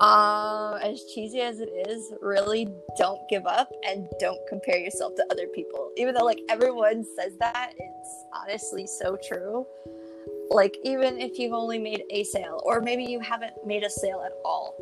Um, 0.00 0.78
as 0.80 1.02
cheesy 1.12 1.40
as 1.40 1.58
it 1.58 1.70
is, 1.88 2.12
really 2.22 2.68
don't 2.96 3.20
give 3.28 3.46
up 3.46 3.68
and 3.84 4.08
don't 4.20 4.40
compare 4.48 4.78
yourself 4.78 5.16
to 5.16 5.26
other 5.30 5.48
people. 5.48 5.90
Even 5.96 6.14
though 6.14 6.24
like 6.24 6.40
everyone 6.48 7.04
says 7.18 7.32
that, 7.40 7.72
it's 7.76 8.24
honestly 8.32 8.86
so 8.86 9.18
true. 9.28 9.66
Like 10.50 10.78
even 10.82 11.18
if 11.18 11.38
you've 11.38 11.52
only 11.52 11.78
made 11.78 12.04
a 12.10 12.24
sale 12.24 12.62
or 12.64 12.80
maybe 12.80 13.04
you 13.04 13.20
haven't 13.20 13.52
made 13.66 13.84
a 13.84 13.90
sale 13.90 14.22
at 14.24 14.32
all, 14.44 14.74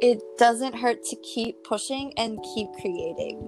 it 0.00 0.22
doesn't 0.38 0.74
hurt 0.74 1.02
to 1.04 1.16
keep 1.16 1.64
pushing 1.64 2.12
and 2.16 2.38
keep 2.54 2.68
creating. 2.80 3.38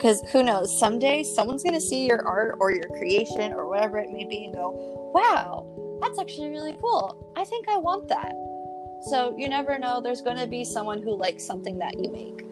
Cuz 0.00 0.22
who 0.30 0.44
knows, 0.44 0.78
someday 0.78 1.24
someone's 1.24 1.64
going 1.64 1.74
to 1.74 1.80
see 1.80 2.06
your 2.06 2.24
art 2.24 2.56
or 2.60 2.70
your 2.70 2.88
creation 2.88 3.52
or 3.52 3.68
whatever 3.68 3.98
it 3.98 4.10
may 4.10 4.24
be 4.24 4.44
and 4.44 4.54
go, 4.54 4.70
"Wow, 5.12 5.66
that's 6.00 6.20
actually 6.20 6.50
really 6.50 6.76
cool. 6.80 7.32
I 7.36 7.44
think 7.44 7.68
I 7.68 7.78
want 7.78 8.06
that." 8.08 8.32
So 9.10 9.34
you 9.36 9.48
never 9.48 9.78
know. 9.78 10.00
There's 10.00 10.22
going 10.22 10.36
to 10.38 10.46
be 10.46 10.64
someone 10.64 11.02
who 11.02 11.16
likes 11.16 11.44
something 11.44 11.78
that 11.78 11.98
you 11.98 12.10
make. 12.10 12.44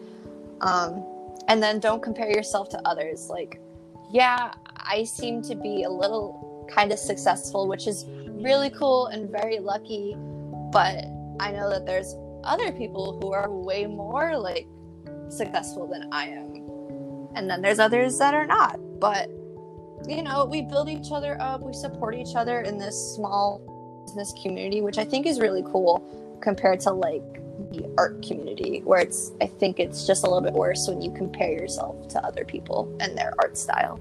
Um, 0.61 1.05
and 1.47 1.61
then 1.61 1.79
don't 1.79 2.01
compare 2.01 2.29
yourself 2.29 2.69
to 2.69 2.81
others. 2.87 3.29
Like, 3.29 3.59
yeah, 4.11 4.51
I 4.75 5.03
seem 5.03 5.41
to 5.43 5.55
be 5.55 5.83
a 5.83 5.89
little 5.89 6.65
kind 6.69 6.91
of 6.91 6.99
successful, 6.99 7.67
which 7.67 7.87
is 7.87 8.05
really 8.43 8.69
cool 8.69 9.07
and 9.07 9.29
very 9.29 9.59
lucky. 9.59 10.15
But 10.71 11.05
I 11.39 11.51
know 11.51 11.69
that 11.69 11.85
there's 11.85 12.15
other 12.43 12.71
people 12.71 13.19
who 13.19 13.33
are 13.33 13.49
way 13.51 13.85
more 13.85 14.37
like 14.37 14.67
successful 15.29 15.87
than 15.87 16.09
I 16.11 16.27
am. 16.27 16.47
And 17.35 17.49
then 17.49 17.61
there's 17.61 17.79
others 17.79 18.17
that 18.19 18.33
are 18.33 18.45
not. 18.45 18.79
But 18.99 19.29
you 20.07 20.21
know, 20.21 20.45
we 20.45 20.61
build 20.61 20.89
each 20.89 21.11
other 21.11 21.39
up, 21.41 21.61
we 21.61 21.73
support 21.73 22.15
each 22.15 22.35
other 22.35 22.61
in 22.61 22.77
this 22.77 22.95
small 23.15 23.61
business 24.05 24.33
community, 24.41 24.81
which 24.81 24.97
I 24.97 25.05
think 25.05 25.25
is 25.25 25.39
really 25.39 25.63
cool 25.63 26.03
compared 26.41 26.79
to 26.81 26.91
like 26.91 27.23
the 27.71 27.91
art 27.97 28.21
community, 28.25 28.81
where 28.85 28.99
it's 28.99 29.31
I 29.41 29.47
think 29.47 29.79
it's 29.79 30.07
just 30.07 30.23
a 30.23 30.27
little 30.27 30.41
bit 30.41 30.53
worse 30.53 30.87
when 30.87 31.01
you 31.01 31.11
compare 31.11 31.51
yourself 31.51 32.07
to 32.09 32.23
other 32.23 32.45
people 32.45 32.95
and 32.99 33.17
their 33.17 33.33
art 33.39 33.57
style. 33.57 33.99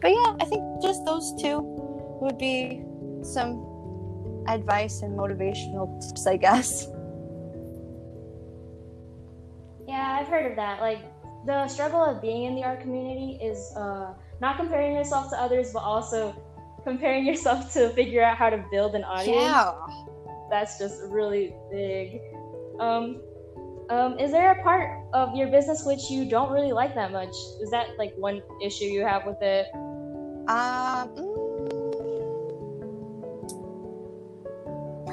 But 0.00 0.12
yeah, 0.12 0.36
I 0.40 0.44
think 0.44 0.62
just 0.82 1.04
those 1.04 1.34
two 1.40 1.60
would 2.20 2.38
be 2.38 2.82
some 3.24 4.44
advice 4.48 5.02
and 5.02 5.18
motivational 5.18 6.00
tips, 6.06 6.26
I 6.26 6.36
guess. 6.36 6.86
Yeah, 9.86 10.18
I've 10.20 10.28
heard 10.28 10.50
of 10.50 10.56
that. 10.56 10.80
Like, 10.80 11.00
the 11.46 11.68
struggle 11.68 12.02
of 12.02 12.22
being 12.22 12.44
in 12.44 12.54
the 12.54 12.64
art 12.64 12.80
community 12.80 13.38
is 13.42 13.72
uh, 13.76 14.14
not 14.40 14.56
comparing 14.56 14.94
yourself 14.94 15.30
to 15.30 15.40
others, 15.40 15.72
but 15.72 15.80
also 15.80 16.34
comparing 16.84 17.26
yourself 17.30 17.72
to 17.74 17.90
figure 17.90 18.22
out 18.22 18.36
how 18.36 18.50
to 18.50 18.64
build 18.70 18.94
an 18.94 19.04
audience. 19.04 19.36
Yeah. 19.36 19.72
That's 20.50 20.78
just 20.78 21.02
really 21.08 21.54
big. 21.70 22.20
Um, 22.78 23.20
um, 23.90 24.18
is 24.18 24.30
there 24.30 24.52
a 24.52 24.62
part 24.62 25.04
of 25.12 25.36
your 25.36 25.48
business 25.48 25.84
which 25.84 26.10
you 26.10 26.28
don't 26.28 26.50
really 26.50 26.72
like 26.72 26.94
that 26.94 27.12
much? 27.12 27.34
Is 27.60 27.70
that 27.70 27.88
like 27.98 28.14
one 28.16 28.40
issue 28.62 28.84
you 28.84 29.02
have 29.02 29.26
with 29.26 29.40
it? 29.42 29.66
Um, 30.48 31.43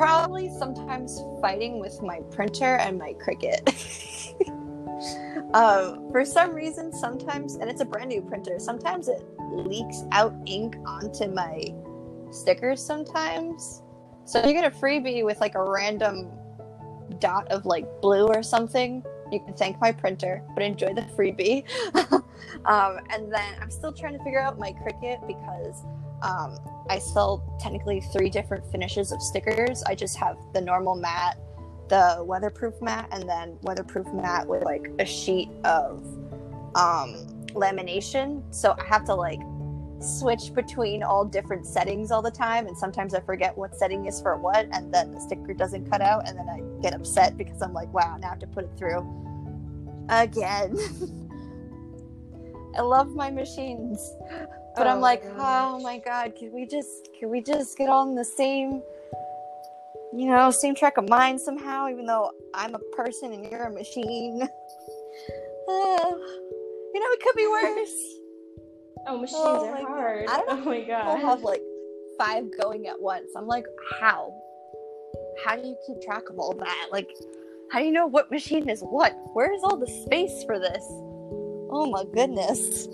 probably 0.01 0.49
sometimes 0.57 1.23
fighting 1.39 1.79
with 1.79 2.01
my 2.01 2.21
printer 2.31 2.77
and 2.77 2.97
my 2.97 3.13
Cricut. 3.23 3.61
um, 5.53 6.09
for 6.09 6.25
some 6.25 6.55
reason, 6.55 6.91
sometimes, 6.91 7.57
and 7.57 7.69
it's 7.69 7.81
a 7.81 7.85
brand 7.85 8.09
new 8.09 8.23
printer, 8.23 8.57
sometimes 8.57 9.07
it 9.07 9.23
leaks 9.51 10.01
out 10.11 10.33
ink 10.47 10.75
onto 10.87 11.27
my 11.27 11.65
stickers 12.31 12.83
sometimes. 12.83 13.83
So 14.25 14.43
you 14.43 14.53
get 14.53 14.65
a 14.65 14.75
freebie 14.75 15.23
with 15.23 15.39
like 15.39 15.53
a 15.53 15.63
random 15.63 16.31
dot 17.19 17.47
of 17.51 17.67
like 17.67 17.85
blue 18.01 18.25
or 18.25 18.41
something, 18.41 19.03
you 19.31 19.39
can 19.39 19.53
thank 19.53 19.79
my 19.79 19.91
printer, 19.91 20.41
but 20.55 20.63
enjoy 20.63 20.95
the 20.95 21.03
freebie. 21.03 21.63
um, 22.65 22.97
and 23.11 23.31
then 23.31 23.55
I'm 23.61 23.69
still 23.69 23.93
trying 23.93 24.17
to 24.17 24.23
figure 24.23 24.41
out 24.41 24.57
my 24.57 24.71
Cricut 24.71 25.27
because 25.27 25.83
um, 26.23 26.57
I 26.89 26.99
sell 26.99 27.57
technically 27.59 28.01
three 28.01 28.29
different 28.29 28.69
finishes 28.71 29.11
of 29.11 29.21
stickers. 29.21 29.83
I 29.83 29.95
just 29.95 30.17
have 30.17 30.37
the 30.53 30.61
normal 30.61 30.95
mat, 30.95 31.39
the 31.89 32.23
weatherproof 32.25 32.81
mat, 32.81 33.07
and 33.11 33.27
then 33.27 33.57
weatherproof 33.61 34.07
mat 34.13 34.47
with 34.47 34.63
like 34.63 34.91
a 34.99 35.05
sheet 35.05 35.49
of 35.63 36.03
um, 36.75 37.15
lamination. 37.53 38.43
So 38.53 38.75
I 38.77 38.85
have 38.85 39.05
to 39.05 39.15
like 39.15 39.39
switch 40.01 40.53
between 40.53 41.03
all 41.03 41.23
different 41.23 41.65
settings 41.65 42.11
all 42.11 42.23
the 42.23 42.31
time 42.31 42.65
and 42.65 42.75
sometimes 42.75 43.13
i 43.13 43.19
forget 43.19 43.55
what 43.55 43.75
setting 43.75 44.07
is 44.07 44.19
for 44.19 44.35
what 44.35 44.67
and 44.71 44.91
then 44.91 45.13
the 45.13 45.19
sticker 45.19 45.53
doesn't 45.53 45.87
cut 45.91 46.01
out 46.01 46.27
and 46.27 46.37
then 46.37 46.49
i 46.49 46.59
get 46.81 46.95
upset 46.95 47.37
because 47.37 47.61
i'm 47.61 47.71
like 47.71 47.91
wow 47.93 48.17
now 48.19 48.27
i 48.27 48.29
have 48.31 48.39
to 48.39 48.47
put 48.47 48.63
it 48.63 48.71
through 48.77 49.07
again 50.09 50.75
i 52.77 52.81
love 52.81 53.13
my 53.13 53.29
machines 53.29 54.15
but 54.75 54.87
i'm 54.87 54.97
Oh, 54.97 55.01
like 55.01 55.23
gosh. 55.23 55.31
oh 55.39 55.79
my 55.81 55.97
god 55.99 56.35
can 56.35 56.51
we 56.51 56.65
just 56.65 57.09
can 57.19 57.29
we 57.29 57.41
just 57.41 57.77
get 57.77 57.89
on 57.89 58.15
the 58.15 58.25
same 58.25 58.81
you 60.13 60.27
know 60.27 60.51
same 60.51 60.75
track 60.75 60.97
of 60.97 61.07
mind 61.09 61.39
somehow 61.41 61.87
even 61.89 62.05
though 62.05 62.31
i'm 62.53 62.75
a 62.75 62.79
person 62.93 63.33
and 63.33 63.45
you're 63.51 63.65
a 63.65 63.71
machine 63.73 64.41
Uh, 65.67 66.11
you 66.93 66.99
know 66.99 67.07
it 67.11 67.21
could 67.21 67.35
be 67.35 67.47
worse 67.47 68.15
Oh, 69.07 69.17
machines 69.17 69.41
Oh 69.43 69.65
are 69.67 69.71
my 69.71 69.81
God. 69.81 69.89
hard. 69.89 70.29
I 70.29 70.37
don't 70.37 70.49
oh 70.51 70.55
my 70.57 70.81
god. 70.81 71.03
people 71.05 71.17
have 71.29 71.41
like 71.41 71.61
five 72.17 72.45
going 72.61 72.87
at 72.87 73.01
once. 73.01 73.31
I'm 73.35 73.47
like, 73.47 73.65
how? 73.99 74.33
How 75.43 75.55
do 75.55 75.67
you 75.67 75.75
keep 75.87 76.01
track 76.03 76.29
of 76.29 76.37
all 76.37 76.53
that? 76.53 76.87
Like, 76.91 77.09
how 77.71 77.79
do 77.79 77.85
you 77.85 77.91
know 77.91 78.05
what 78.05 78.29
machine 78.29 78.69
is 78.69 78.81
what? 78.81 79.13
Where's 79.33 79.63
all 79.63 79.75
the 79.77 79.87
space 79.87 80.43
for 80.45 80.59
this? 80.59 80.83
Oh 81.71 81.87
my 81.89 82.03
goodness. 82.13 82.87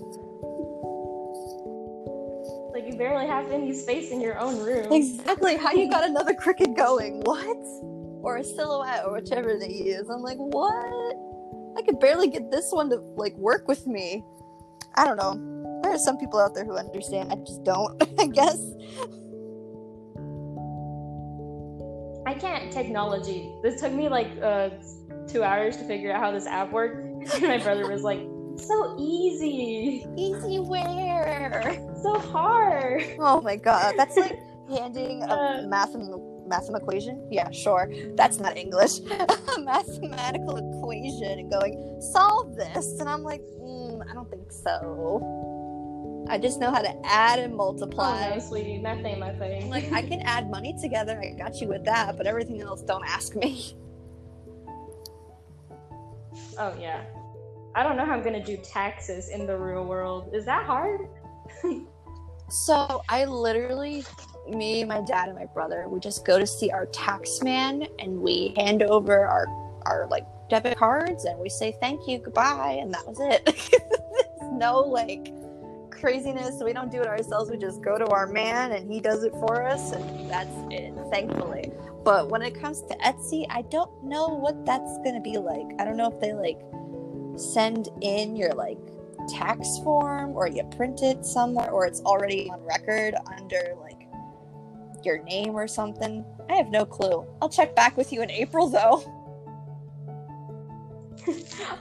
Barely 2.98 3.28
have 3.28 3.52
any 3.52 3.74
space 3.74 4.12
in 4.12 4.20
your 4.20 4.40
own 4.40 4.58
room. 4.60 4.92
Exactly. 4.92 5.56
How 5.56 5.72
you 5.72 5.90
got 5.90 6.04
another 6.04 6.34
Cricut 6.34 6.76
going? 6.76 7.22
What? 7.22 7.58
Or 8.24 8.38
a 8.38 8.44
silhouette 8.44 9.04
or 9.06 9.14
whichever 9.14 9.58
they 9.58 9.72
use. 9.72 10.10
I'm 10.10 10.22
like, 10.22 10.38
what? 10.38 11.16
I 11.78 11.84
could 11.84 12.00
barely 12.00 12.28
get 12.28 12.50
this 12.50 12.72
one 12.72 12.90
to 12.90 12.98
like 13.16 13.36
work 13.36 13.68
with 13.68 13.86
me. 13.86 14.24
I 14.96 15.06
don't 15.06 15.18
know. 15.18 15.80
There 15.84 15.94
are 15.94 16.00
some 16.00 16.18
people 16.18 16.40
out 16.40 16.56
there 16.56 16.66
who 16.66 16.76
understand. 16.76 17.32
I 17.32 17.36
just 17.36 17.64
don't, 17.64 18.02
I 18.20 18.26
guess. 18.26 18.60
I 22.26 22.34
can't 22.34 22.72
technology. 22.74 23.54
This 23.62 23.80
took 23.80 23.94
me 23.94 24.10
like 24.10 24.28
uh, 24.42 24.70
two 25.28 25.44
hours 25.44 25.78
to 25.78 25.84
figure 25.84 26.12
out 26.12 26.20
how 26.20 26.32
this 26.32 26.48
app 26.48 26.72
worked. 26.72 27.42
My 27.42 27.60
brother 27.60 27.88
was 27.88 28.02
like, 28.02 28.22
so 28.60 28.96
easy, 29.00 30.06
Easy 30.18 30.60
wear. 30.60 31.78
so 32.02 32.20
hard. 32.20 33.04
Oh 33.20 33.42
my 33.42 33.56
god, 33.56 33.96
that's 33.98 34.16
like 34.18 34.38
handing 34.70 35.24
a 35.24 35.28
Uh. 35.28 35.62
math 35.68 35.96
math 36.48 36.70
equation. 36.74 37.28
Yeah, 37.32 37.50
sure. 37.52 37.92
That's 38.16 38.40
not 38.40 38.56
English. 38.58 39.00
a 39.56 39.60
mathematical 39.62 40.56
equation 40.58 41.40
and 41.40 41.52
going 41.52 42.02
solve 42.02 42.56
this, 42.56 43.00
and 43.00 43.10
I'm 43.10 43.24
like, 43.24 43.42
mm, 43.62 44.02
I 44.10 44.14
don't 44.14 44.30
think 44.30 44.52
so. 44.52 46.26
I 46.30 46.38
just 46.38 46.60
know 46.60 46.72
how 46.72 46.82
to 46.82 46.94
add 47.06 47.40
and 47.40 47.56
multiply. 47.56 48.28
Oh 48.32 48.36
no, 48.36 48.40
sweetie, 48.40 48.82
that 48.84 49.06
ain't 49.06 49.20
my 49.20 49.32
thing. 49.34 49.70
Like 49.70 49.92
I 49.94 50.02
can 50.02 50.22
add 50.22 50.50
money 50.50 50.76
together. 50.82 51.20
I 51.22 51.32
got 51.38 51.60
you 51.62 51.68
with 51.70 51.86
that, 51.86 52.18
but 52.18 52.28
everything 52.28 52.62
else, 52.62 52.82
don't 52.82 53.06
ask 53.06 53.36
me. 53.36 53.76
oh 56.60 56.74
yeah, 56.80 57.04
I 57.78 57.84
don't 57.84 57.96
know 57.96 58.06
how 58.06 58.14
I'm 58.14 58.24
gonna 58.24 58.44
do 58.44 58.58
taxes 58.58 59.30
in 59.30 59.46
the 59.46 59.56
real 59.56 59.86
world. 59.86 60.32
Is 60.34 60.46
that 60.46 60.66
hard? 60.66 61.02
So 62.50 63.04
I 63.10 63.26
literally, 63.26 64.06
me, 64.50 64.86
my 64.86 65.02
dad, 65.02 65.28
and 65.28 65.38
my 65.38 65.48
brother, 65.48 65.86
we 65.90 66.00
just 66.00 66.26
go 66.26 66.40
to 66.40 66.48
see 66.48 66.72
our 66.72 66.86
tax 66.86 67.42
man, 67.44 67.86
and 68.00 68.22
we 68.22 68.54
hand 68.56 68.84
over 68.84 69.28
our 69.28 69.48
our 69.82 70.08
like 70.10 70.26
debit 70.50 70.78
cards, 70.78 71.26
and 71.26 71.38
we 71.40 71.50
say 71.50 71.76
thank 71.82 72.08
you, 72.08 72.20
goodbye, 72.20 72.78
and 72.82 72.94
that 72.94 73.06
was 73.06 73.20
it. 73.20 73.76
No 74.54 74.80
like 74.80 75.34
craziness. 75.92 76.64
We 76.64 76.74
don't 76.74 76.90
do 76.90 77.02
it 77.02 77.08
ourselves. 77.08 77.52
We 77.52 77.58
just 77.58 77.84
go 77.84 77.98
to 77.98 78.08
our 78.08 78.28
man, 78.28 78.72
and 78.72 78.92
he 78.92 79.02
does 79.02 79.24
it 79.24 79.34
for 79.34 79.68
us, 79.68 79.92
and 79.92 80.30
that's 80.30 80.50
it. 80.72 80.94
Thankfully. 81.12 81.72
But 82.04 82.30
when 82.30 82.42
it 82.42 82.60
comes 82.60 82.82
to 82.84 82.96
Etsy, 83.00 83.46
I 83.50 83.64
don't 83.64 83.92
know 84.04 84.30
what 84.30 84.66
that's 84.66 84.98
gonna 85.04 85.22
be 85.22 85.38
like. 85.38 85.68
I 85.80 85.86
don't 85.86 85.98
know 85.98 86.10
if 86.10 86.20
they 86.22 86.34
like 86.34 86.58
send 87.40 87.90
in 88.02 88.36
your 88.36 88.54
like 88.54 88.78
tax 89.28 89.80
form 89.80 90.32
or 90.32 90.48
you 90.48 90.64
print 90.76 91.02
it 91.02 91.26
somewhere 91.26 91.70
or 91.70 91.86
it's 91.86 92.02
already 92.02 92.50
on 92.50 92.64
record 92.64 93.16
under 93.38 93.74
like 93.82 94.08
your 95.04 95.22
name 95.24 95.56
or 95.56 95.68
something. 95.68 96.26
I 96.50 96.56
have 96.56 96.70
no 96.70 96.86
clue. 96.86 97.26
I'll 97.42 97.50
check 97.50 97.76
back 97.76 97.98
with 97.98 98.12
you 98.12 98.22
in 98.22 98.32
April 98.32 98.68
though. 98.70 99.04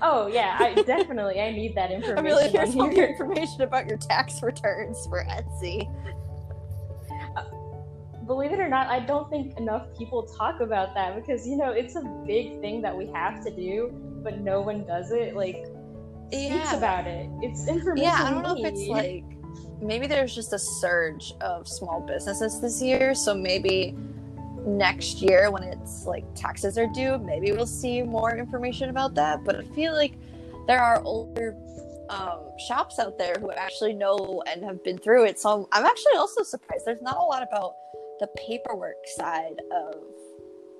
Oh 0.03 0.27
yeah, 0.27 0.57
I 0.59 0.75
definitely 0.83 1.41
I 1.41 1.53
need 1.53 1.75
that 1.77 1.93
information. 1.93 2.19
I'm 2.19 2.25
really 2.25 2.49
here 2.49 2.63
on 2.63 2.73
for 2.73 2.91
here. 2.91 3.07
information 3.07 3.63
about 3.63 3.87
your 3.87 3.97
tax 3.97 4.43
returns 4.43 5.07
for 5.07 5.25
Etsy. 5.25 5.89
Believe 8.27 8.53
it 8.53 8.61
or 8.61 8.69
not, 8.69 8.89
I 8.89 9.01
don't 9.01 9.31
think 9.31 9.59
enough 9.59 9.87
people 9.97 10.23
talk 10.37 10.61
about 10.61 10.95
that 10.95 11.15
because 11.15 11.47
you 11.47 11.57
know 11.57 11.71
it's 11.71 11.97
a 11.97 12.03
big 12.27 12.61
thing 12.61 12.83
that 12.83 12.97
we 12.97 13.07
have 13.09 13.45
to 13.45 13.55
do, 13.55 13.91
but 14.23 14.41
no 14.41 14.61
one 14.61 14.85
does 14.85 15.13
it. 15.13 15.35
Like 15.37 15.65
speaks 16.29 16.73
Yeah. 16.73 16.77
about 16.77 17.07
it. 17.07 17.31
It's 17.43 17.69
information. 17.69 18.05
Yeah, 18.05 18.25
I 18.25 18.31
don't 18.31 18.43
know 18.43 18.57
if 18.57 18.65
it's 18.65 18.89
like 18.89 19.25
maybe 19.81 20.07
there's 20.07 20.35
just 20.35 20.53
a 20.53 20.59
surge 20.59 21.33
of 21.41 21.69
small 21.69 22.01
businesses 22.01 22.61
this 22.61 22.83
year, 22.83 23.15
so 23.15 23.35
maybe 23.35 23.97
next 24.67 25.23
year 25.23 25.51
when 25.51 25.63
it's 25.63 26.07
like 26.07 26.25
taxes 26.35 26.77
are 26.77 26.89
due, 26.89 27.19
maybe 27.19 27.53
we'll 27.53 27.67
see 27.67 28.03
more 28.03 28.37
information 28.37 28.91
about 28.91 29.15
that. 29.15 29.45
But 29.45 29.57
I 29.57 29.63
feel 29.75 29.95
like 29.95 30.15
there 30.67 30.81
are 30.81 31.01
older 31.05 31.57
um, 32.11 32.41
shops 32.69 32.99
out 32.99 33.19
there 33.19 33.37
who 33.41 33.51
actually 33.53 33.93
know 33.93 34.43
and 34.47 34.65
have 34.65 34.83
been 34.83 34.99
through 34.99 35.25
it. 35.25 35.39
So 35.39 35.69
I'm 35.73 35.85
actually 35.85 36.17
also 36.17 36.43
surprised 36.43 36.85
there's 36.85 37.03
not 37.03 37.17
a 37.17 37.23
lot 37.23 37.43
about 37.43 37.77
the 38.21 38.29
paperwork 38.49 38.97
side 39.17 39.61
of 39.73 40.03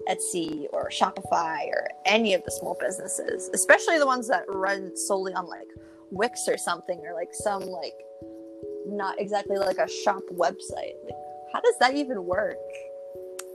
Etsy 0.09 0.67
or 0.73 0.89
Shopify 0.91 1.67
or 1.69 1.89
any 2.05 2.35
of 2.35 2.45
the 2.45 2.51
small 2.51 2.77
businesses, 2.81 3.51
especially 3.53 3.99
the 3.99 4.07
ones 4.07 4.29
that 4.29 4.45
run 4.49 4.97
solely 4.97 5.35
on 5.35 5.47
like 5.49 5.69
Wix 6.11 6.47
or 6.49 6.57
something 6.57 7.01
or 7.05 7.15
like 7.15 7.31
some 7.33 7.63
like 7.63 7.95
not 8.87 9.21
exactly 9.21 9.59
like 9.59 9.79
a 9.79 9.89
shop 9.89 10.23
website. 10.33 10.95
Like, 11.05 11.17
how 11.53 11.61
does 11.61 11.75
that 11.81 11.95
even 11.95 12.25
work? 12.25 12.57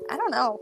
I 0.09 0.17
don't 0.17 0.31
know. 0.31 0.59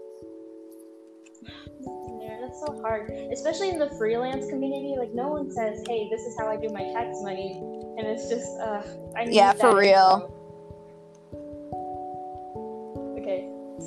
Yeah, 2.22 2.38
that's 2.42 2.60
so 2.60 2.80
hard, 2.82 3.10
especially 3.32 3.70
in 3.70 3.80
the 3.80 3.90
freelance 3.98 4.48
community. 4.50 4.96
Like 4.98 5.14
no 5.14 5.30
one 5.30 5.50
says, 5.52 5.84
"Hey, 5.88 6.10
this 6.12 6.22
is 6.22 6.38
how 6.38 6.48
I 6.48 6.58
do 6.58 6.70
my 6.70 6.84
tax 6.94 7.18
money," 7.22 7.60
and 7.98 8.06
it's 8.06 8.30
just, 8.30 8.60
uh, 8.60 8.84
I 9.16 9.26
need 9.26 9.36
Yeah, 9.36 9.54
for 9.54 9.76
real. 9.76 10.30
info. 10.30 10.39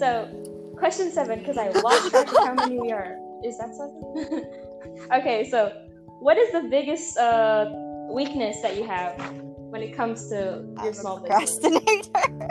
So 0.03 0.75
question 0.79 1.13
seven, 1.13 1.39
because 1.39 1.57
I 1.57 1.69
lost 1.69 2.11
track 2.11 2.27
of 2.27 2.39
how 2.39 2.55
many 2.55 2.77
we 2.81 2.91
are. 2.91 3.17
Is 3.45 3.57
that 3.59 3.73
seven? 3.73 4.51
okay, 5.15 5.49
so 5.49 5.73
what 6.19 6.37
is 6.37 6.51
the 6.51 6.63
biggest 6.63 7.17
uh, 7.17 7.71
weakness 8.11 8.61
that 8.63 8.77
you 8.77 8.83
have 8.83 9.15
when 9.71 9.81
it 9.81 9.97
comes 9.97 10.29
to 10.31 10.35
your 10.35 10.75
I'm 10.77 10.89
a 10.89 10.93
small 10.93 11.21
business? 11.21 11.61
procrastinator. 11.61 12.49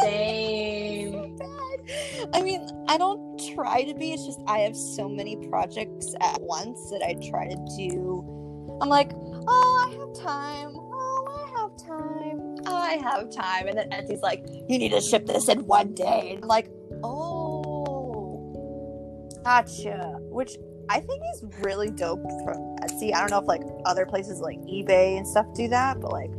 Same. 0.00 1.36
Bad. 1.36 2.30
I 2.34 2.40
mean, 2.40 2.66
I 2.88 2.96
don't 2.96 3.38
try 3.54 3.84
to 3.84 3.92
be. 3.92 4.14
It's 4.14 4.24
just 4.24 4.40
I 4.46 4.60
have 4.60 4.74
so 4.74 5.10
many 5.10 5.36
projects 5.50 6.14
at 6.22 6.40
once 6.40 6.88
that 6.88 7.02
I 7.06 7.12
try 7.30 7.48
to 7.48 7.56
do. 7.76 8.24
I'm 8.80 8.88
like, 8.88 9.12
oh, 9.14 9.86
I 9.86 9.94
have 9.98 10.14
time. 10.24 10.85
Time. 11.84 12.56
I 12.66 12.98
have 13.02 13.30
time. 13.30 13.68
And 13.68 13.78
then 13.78 13.90
Etsy's 13.90 14.22
like, 14.22 14.44
you 14.68 14.78
need 14.78 14.90
to 14.90 15.00
ship 15.00 15.26
this 15.26 15.48
in 15.48 15.66
one 15.66 15.94
day. 15.94 16.32
And 16.32 16.42
I'm 16.44 16.48
like, 16.48 16.70
oh, 17.02 18.42
gotcha. 19.44 20.16
Which 20.20 20.56
I 20.88 21.00
think 21.00 21.22
is 21.34 21.44
really 21.60 21.90
dope 21.90 22.22
from 22.44 22.76
Etsy. 22.82 23.14
I 23.14 23.20
don't 23.20 23.30
know 23.30 23.40
if 23.40 23.46
like 23.46 23.62
other 23.84 24.06
places 24.06 24.40
like 24.40 24.58
eBay 24.60 25.16
and 25.16 25.26
stuff 25.26 25.46
do 25.54 25.68
that, 25.68 26.00
but 26.00 26.12
like, 26.12 26.30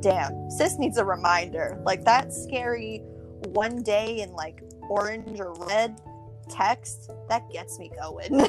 damn, 0.00 0.50
sis 0.50 0.78
needs 0.78 0.98
a 0.98 1.04
reminder. 1.04 1.80
Like 1.84 2.04
that 2.04 2.32
scary 2.32 3.02
one 3.48 3.82
day 3.82 4.20
in 4.20 4.32
like 4.32 4.62
orange 4.88 5.38
or 5.40 5.52
red 5.66 6.00
text 6.48 7.10
that 7.28 7.48
gets 7.50 7.78
me 7.78 7.90
going. 8.00 8.48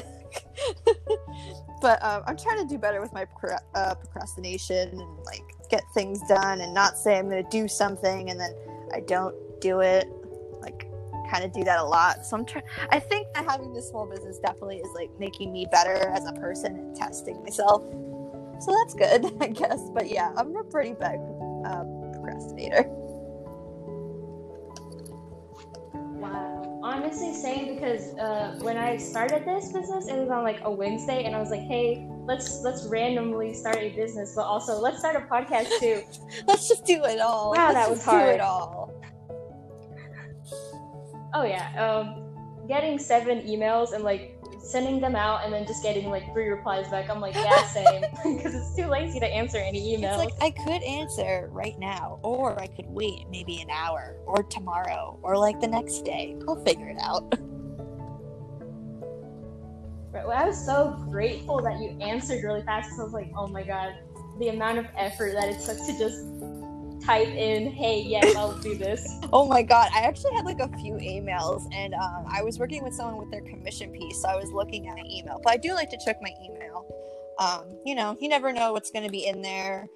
but 1.82 2.02
um, 2.04 2.22
I'm 2.26 2.36
trying 2.36 2.66
to 2.66 2.66
do 2.66 2.78
better 2.78 3.00
with 3.00 3.12
my 3.12 3.26
uh, 3.74 3.94
procrastination 3.94 4.88
and 5.00 5.18
like 5.24 5.42
get 5.70 5.84
things 5.94 6.20
done 6.28 6.60
and 6.60 6.74
not 6.74 6.98
say 6.98 7.18
I'm 7.18 7.28
going 7.28 7.42
to 7.42 7.50
do 7.50 7.68
something 7.68 8.30
and 8.30 8.38
then 8.38 8.54
I 8.92 9.00
don't 9.00 9.34
do 9.60 9.80
it. 9.80 10.08
Like 10.60 10.90
kind 11.30 11.44
of 11.44 11.52
do 11.52 11.64
that 11.64 11.78
a 11.78 11.84
lot. 11.84 12.26
So 12.26 12.36
I'm 12.36 12.44
trying. 12.44 12.64
I 12.90 12.98
think 12.98 13.28
that 13.34 13.44
having 13.44 13.72
this 13.72 13.88
small 13.88 14.06
business 14.06 14.38
definitely 14.38 14.78
is 14.78 14.90
like 14.94 15.10
making 15.18 15.52
me 15.52 15.66
better 15.70 15.94
as 15.94 16.26
a 16.26 16.32
person 16.32 16.76
and 16.76 16.96
testing 16.96 17.40
myself. 17.42 17.82
So 18.60 18.76
that's 18.76 18.94
good, 18.94 19.32
I 19.40 19.46
guess. 19.48 19.80
But 19.94 20.10
yeah, 20.10 20.32
I'm 20.36 20.54
a 20.56 20.64
pretty 20.64 20.92
big 20.92 21.20
uh, 21.64 21.84
procrastinator. 22.12 22.84
Wow. 25.94 26.80
Honestly, 26.82 27.32
same 27.32 27.74
because 27.74 28.14
uh, 28.18 28.58
when 28.60 28.76
I 28.76 28.96
started 28.96 29.44
this 29.46 29.72
business, 29.72 30.08
it 30.08 30.16
was 30.18 30.28
on 30.28 30.42
like 30.42 30.60
a 30.62 30.70
Wednesday, 30.70 31.24
and 31.24 31.34
I 31.34 31.40
was 31.40 31.50
like, 31.50 31.62
"Hey, 31.62 32.06
let's 32.30 32.62
let's 32.62 32.86
randomly 32.86 33.52
start 33.52 33.78
a 33.78 33.90
business, 33.90 34.34
but 34.36 34.42
also 34.42 34.78
let's 34.78 35.00
start 35.00 35.16
a 35.16 35.20
podcast 35.20 35.68
too. 35.80 36.02
let's 36.46 36.68
just 36.68 36.84
do 36.84 37.02
it 37.04 37.18
all. 37.18 37.50
Wow, 37.50 37.72
let's 37.72 37.74
that 37.74 37.90
was 37.90 38.04
hard. 38.04 38.26
Do 38.26 38.34
it 38.34 38.40
all. 38.40 38.94
Oh 41.34 41.42
yeah, 41.42 41.66
um, 41.84 42.68
getting 42.68 42.98
seven 43.00 43.40
emails 43.40 43.92
and 43.92 44.04
like 44.04 44.36
sending 44.62 45.00
them 45.00 45.16
out 45.16 45.44
and 45.44 45.52
then 45.52 45.66
just 45.66 45.82
getting 45.82 46.08
like 46.08 46.32
three 46.32 46.48
replies 46.48 46.88
back. 46.88 47.10
I'm 47.10 47.20
like, 47.20 47.34
yeah, 47.34 47.64
same, 47.66 48.02
because 48.36 48.54
it's 48.54 48.76
too 48.76 48.86
lazy 48.86 49.18
to 49.18 49.26
answer 49.26 49.58
any 49.58 49.80
emails. 49.80 50.24
It's 50.24 50.38
like 50.38 50.40
I 50.40 50.50
could 50.50 50.82
answer 50.84 51.48
right 51.50 51.78
now, 51.80 52.20
or 52.22 52.60
I 52.60 52.68
could 52.68 52.86
wait 52.86 53.26
maybe 53.28 53.60
an 53.60 53.70
hour, 53.70 54.14
or 54.24 54.44
tomorrow, 54.44 55.18
or 55.22 55.36
like 55.36 55.58
the 55.60 55.68
next 55.68 56.04
day. 56.04 56.36
I'll 56.46 56.64
figure 56.64 56.88
it 56.88 56.98
out. 57.00 57.34
Well, 60.12 60.32
I 60.32 60.46
was 60.46 60.64
so 60.64 60.96
grateful 61.10 61.62
that 61.62 61.78
you 61.80 61.96
answered 62.00 62.42
really 62.42 62.62
fast. 62.62 62.88
Because 62.88 63.00
I 63.00 63.04
was 63.04 63.12
like, 63.12 63.30
oh 63.36 63.46
my 63.46 63.62
god, 63.62 63.94
the 64.38 64.48
amount 64.48 64.78
of 64.78 64.86
effort 64.96 65.32
that 65.34 65.48
it 65.48 65.60
took 65.60 65.78
to 65.78 65.98
just 65.98 66.26
type 67.04 67.28
in, 67.28 67.70
"Hey, 67.70 68.00
yes, 68.00 68.34
I'll 68.36 68.56
do 68.58 68.74
this." 68.74 69.20
oh 69.32 69.46
my 69.46 69.62
god, 69.62 69.90
I 69.94 70.00
actually 70.00 70.34
had 70.34 70.44
like 70.44 70.60
a 70.60 70.68
few 70.78 70.94
emails, 70.94 71.68
and 71.72 71.94
um, 71.94 72.24
I 72.28 72.42
was 72.42 72.58
working 72.58 72.82
with 72.82 72.94
someone 72.94 73.16
with 73.18 73.30
their 73.30 73.42
commission 73.42 73.92
piece, 73.92 74.22
so 74.22 74.28
I 74.28 74.36
was 74.36 74.50
looking 74.52 74.88
at 74.88 74.96
my 74.96 75.04
email. 75.08 75.40
But 75.42 75.52
I 75.52 75.56
do 75.56 75.74
like 75.74 75.90
to 75.90 75.98
check 76.04 76.18
my 76.20 76.32
email. 76.44 76.86
Um, 77.38 77.78
you 77.86 77.94
know, 77.94 78.16
you 78.20 78.28
never 78.28 78.52
know 78.52 78.72
what's 78.72 78.90
going 78.90 79.04
to 79.04 79.10
be 79.10 79.26
in 79.26 79.40
there. 79.42 79.86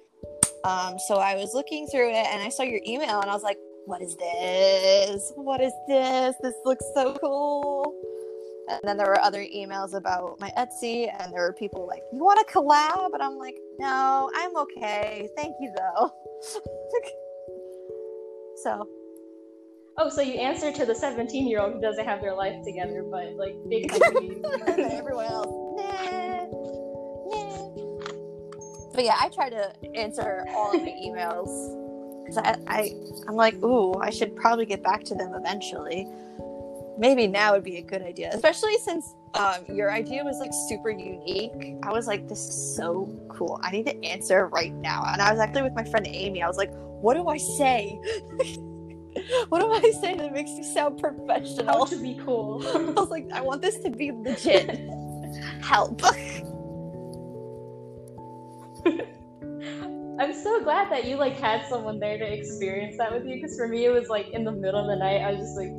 Um, 0.63 0.97
so 1.07 1.17
I 1.17 1.35
was 1.35 1.53
looking 1.53 1.87
through 1.87 2.09
it, 2.09 2.25
and 2.25 2.41
I 2.41 2.49
saw 2.49 2.63
your 2.63 2.81
email, 2.87 3.21
and 3.21 3.29
I 3.29 3.33
was 3.33 3.43
like, 3.43 3.57
"What 3.85 4.01
is 4.01 4.15
this? 4.15 5.31
What 5.35 5.61
is 5.61 5.73
this? 5.87 6.35
This 6.41 6.55
looks 6.63 6.85
so 6.95 7.15
cool." 7.21 8.14
And 8.67 8.81
then 8.83 8.97
there 8.97 9.07
were 9.07 9.21
other 9.21 9.41
emails 9.41 9.93
about 9.93 10.39
my 10.39 10.51
Etsy, 10.57 11.07
and 11.19 11.31
there 11.31 11.41
were 11.41 11.53
people 11.53 11.85
like, 11.85 12.01
"You 12.11 12.23
want 12.23 12.39
to 12.45 12.51
collab?" 12.51 13.13
And 13.13 13.21
I'm 13.21 13.37
like, 13.37 13.59
"No, 13.79 14.31
I'm 14.35 14.57
okay. 14.57 15.29
Thank 15.35 15.55
you, 15.59 15.71
though." 15.77 16.11
so. 18.63 18.87
Oh, 19.97 20.09
so 20.09 20.21
you 20.21 20.33
answer 20.33 20.73
to 20.73 20.85
the 20.85 20.95
17 20.95 21.47
year 21.47 21.61
old 21.61 21.73
who 21.73 21.81
doesn't 21.81 22.05
have 22.05 22.21
their 22.21 22.33
life 22.33 22.61
together, 22.63 23.03
but 23.03 23.35
like 23.35 23.55
big 23.69 23.93
everyone 24.67 25.25
else, 25.25 25.77
nah, 25.77 26.11
nah. 26.11 26.45
But 28.93 29.03
yeah, 29.03 29.17
I 29.19 29.29
try 29.29 29.49
to 29.49 29.73
answer 29.95 30.45
all 30.49 30.75
of 30.75 30.83
the 30.83 30.91
emails 30.91 31.49
because 32.23 32.37
I, 32.37 32.57
I, 32.67 32.91
I'm 33.27 33.35
like, 33.35 33.55
ooh, 33.63 33.93
I 33.95 34.09
should 34.09 34.35
probably 34.35 34.65
get 34.65 34.81
back 34.81 35.03
to 35.05 35.15
them 35.15 35.33
eventually 35.35 36.07
maybe 36.97 37.27
now 37.27 37.53
would 37.53 37.63
be 37.63 37.77
a 37.77 37.81
good 37.81 38.01
idea, 38.01 38.29
especially 38.33 38.77
since 38.77 39.15
um, 39.33 39.65
your 39.69 39.91
idea 39.91 40.23
was 40.23 40.39
like 40.39 40.51
super 40.69 40.89
unique. 40.89 41.77
I 41.83 41.91
was 41.91 42.07
like, 42.07 42.27
this 42.27 42.39
is 42.39 42.75
so 42.75 43.13
cool. 43.29 43.59
I 43.63 43.71
need 43.71 43.85
to 43.85 44.03
answer 44.03 44.47
right 44.47 44.73
now. 44.73 45.03
And 45.07 45.21
I 45.21 45.31
was 45.31 45.39
actually 45.39 45.63
with 45.63 45.73
my 45.73 45.83
friend 45.83 46.07
Amy. 46.07 46.41
I 46.41 46.47
was 46.47 46.57
like, 46.57 46.71
what 46.73 47.15
do 47.15 47.27
I 47.27 47.37
say? 47.37 47.99
what 49.49 49.59
do 49.59 49.71
I 49.71 49.91
say 50.01 50.15
that 50.15 50.33
makes 50.33 50.51
you 50.51 50.63
sound 50.63 50.99
professional? 50.99 51.79
How 51.79 51.85
to 51.85 51.97
be 51.97 52.19
cool. 52.25 52.65
I 52.67 52.99
was 52.99 53.09
like, 53.09 53.29
I 53.31 53.41
want 53.41 53.61
this 53.61 53.77
to 53.79 53.89
be 53.89 54.11
legit. 54.11 54.69
Help. 55.61 56.01
I'm 60.17 60.33
so 60.33 60.63
glad 60.63 60.89
that 60.91 61.03
you 61.05 61.17
like 61.17 61.37
had 61.37 61.67
someone 61.67 61.99
there 61.99 62.17
to 62.17 62.33
experience 62.33 62.95
that 62.97 63.11
with 63.11 63.25
you 63.25 63.35
because 63.35 63.57
for 63.57 63.67
me 63.67 63.83
it 63.83 63.89
was 63.89 64.07
like 64.07 64.29
in 64.29 64.45
the 64.45 64.51
middle 64.51 64.79
of 64.79 64.87
the 64.87 64.95
night 64.95 65.21
I 65.21 65.31
was 65.31 65.41
just 65.41 65.57
like 65.57 65.73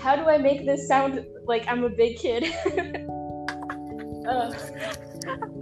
how 0.00 0.16
do 0.16 0.28
I 0.28 0.38
make 0.38 0.64
this 0.66 0.86
sound 0.88 1.24
like 1.46 1.66
I'm 1.68 1.84
a 1.84 1.90
big 1.90 2.18
kid? 2.18 2.44
uh. 4.28 4.52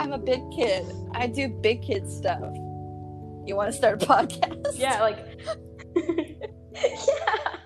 I'm 0.01 0.13
a 0.13 0.19
big 0.19 0.43
kid. 0.55 0.85
I 1.13 1.27
do 1.27 1.49
big 1.49 1.83
kid 1.83 2.09
stuff. 2.11 2.43
You 3.47 3.57
want 3.57 3.71
to 3.71 3.77
start 3.77 4.03
a 4.03 4.07
podcast? 4.07 4.79
Yeah, 4.79 5.01
like 5.01 5.19
yeah. 5.97 7.57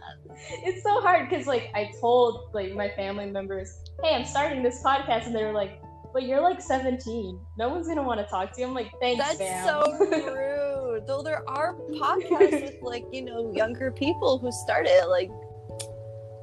It's 0.64 0.82
so 0.82 1.00
hard 1.00 1.28
because 1.28 1.46
like 1.46 1.70
I 1.74 1.92
told 2.00 2.50
like 2.54 2.74
my 2.74 2.88
family 2.90 3.26
members, 3.26 3.78
"Hey, 4.02 4.14
I'm 4.14 4.24
starting 4.24 4.62
this 4.62 4.82
podcast," 4.82 5.26
and 5.26 5.34
they 5.34 5.44
were 5.44 5.52
like, 5.52 5.80
"But 6.12 6.24
you're 6.24 6.40
like 6.40 6.60
17. 6.60 7.38
No 7.58 7.68
one's 7.68 7.86
gonna 7.86 8.02
want 8.02 8.20
to 8.20 8.26
talk 8.26 8.52
to 8.52 8.60
you." 8.60 8.66
I'm 8.66 8.74
like, 8.74 8.90
"Thanks, 9.00 9.24
That's 9.24 9.38
fam. 9.38 9.66
so 9.66 9.98
rude." 10.34 11.06
Though 11.06 11.22
there 11.22 11.48
are 11.48 11.74
podcasts 11.74 12.62
with 12.62 12.82
like 12.82 13.04
you 13.12 13.22
know 13.22 13.52
younger 13.54 13.90
people 13.90 14.38
who 14.38 14.50
started 14.50 15.06
like 15.08 15.30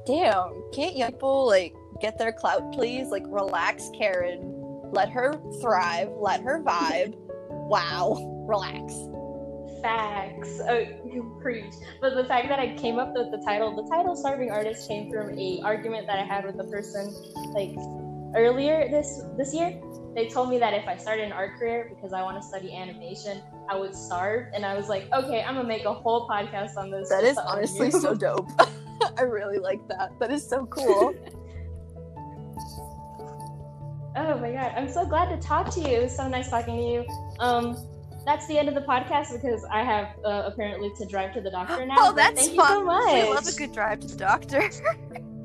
damn, 0.06 0.62
can't 0.72 0.96
young 0.96 1.12
people 1.12 1.46
like 1.46 1.74
get 2.00 2.18
their 2.18 2.32
clout, 2.32 2.72
please? 2.72 3.08
Like, 3.08 3.24
relax, 3.26 3.90
Karen. 3.98 4.52
Let 4.92 5.10
her 5.10 5.34
thrive. 5.60 6.10
Let 6.16 6.40
her 6.42 6.62
vibe. 6.62 7.14
wow, 7.50 8.16
relax. 8.48 8.94
Facts. 9.82 10.60
Oh, 10.68 10.78
you 11.04 11.38
preach. 11.42 11.74
But 12.00 12.14
the 12.14 12.24
fact 12.24 12.48
that 12.48 12.58
I 12.58 12.74
came 12.76 12.98
up 12.98 13.12
with 13.14 13.30
the 13.30 13.42
title, 13.44 13.74
the 13.76 13.88
title 13.90 14.16
"Starving 14.16 14.50
Artist" 14.50 14.88
came 14.88 15.10
from 15.10 15.38
a 15.38 15.60
argument 15.62 16.06
that 16.06 16.18
I 16.18 16.24
had 16.24 16.44
with 16.44 16.58
a 16.60 16.64
person 16.64 17.14
like 17.52 17.76
earlier 18.34 18.88
this 18.90 19.22
this 19.36 19.54
year. 19.54 19.80
They 20.14 20.28
told 20.28 20.48
me 20.48 20.58
that 20.58 20.72
if 20.72 20.88
I 20.88 20.96
started 20.96 21.24
an 21.24 21.32
art 21.32 21.58
career 21.58 21.92
because 21.94 22.12
I 22.14 22.22
want 22.22 22.40
to 22.40 22.46
study 22.46 22.74
animation, 22.74 23.42
I 23.68 23.76
would 23.76 23.94
starve, 23.94 24.46
and 24.54 24.64
I 24.64 24.74
was 24.74 24.88
like, 24.88 25.12
okay, 25.12 25.42
I'm 25.42 25.56
gonna 25.56 25.68
make 25.68 25.84
a 25.84 25.92
whole 25.92 26.26
podcast 26.26 26.76
on 26.76 26.90
this. 26.90 27.10
That 27.10 27.24
is 27.24 27.36
honestly 27.36 27.90
so 27.90 28.14
dope. 28.26 28.48
I 29.18 29.22
really 29.22 29.58
like 29.58 29.86
that. 29.88 30.12
That 30.20 30.30
is 30.30 30.46
so 30.46 30.66
cool. 30.66 31.14
oh 34.16 34.38
my 34.38 34.52
god, 34.52 34.72
I'm 34.76 34.90
so 34.90 35.06
glad 35.06 35.28
to 35.28 35.36
talk 35.46 35.70
to 35.74 35.80
you. 35.80 35.88
It 35.88 36.02
was 36.04 36.16
so 36.16 36.28
nice 36.28 36.50
talking 36.50 36.76
to 36.76 36.82
you. 36.82 37.04
Um, 37.38 37.76
that's 38.24 38.46
the 38.48 38.58
end 38.58 38.68
of 38.68 38.74
the 38.74 38.80
podcast 38.82 39.32
because 39.32 39.64
I 39.70 39.82
have 39.82 40.08
uh, 40.24 40.42
apparently 40.46 40.90
to 40.96 41.06
drive 41.06 41.32
to 41.34 41.40
the 41.40 41.50
doctor 41.50 41.86
now. 41.86 41.94
Oh, 41.98 42.12
that's 42.12 42.46
thank 42.46 42.56
fun. 42.56 42.70
You 42.70 42.76
so 42.80 42.84
much. 42.84 43.08
I 43.08 43.32
love 43.32 43.46
a 43.46 43.52
good 43.52 43.72
drive 43.72 44.00
to 44.00 44.08
the 44.08 44.16
doctor. 44.16 44.70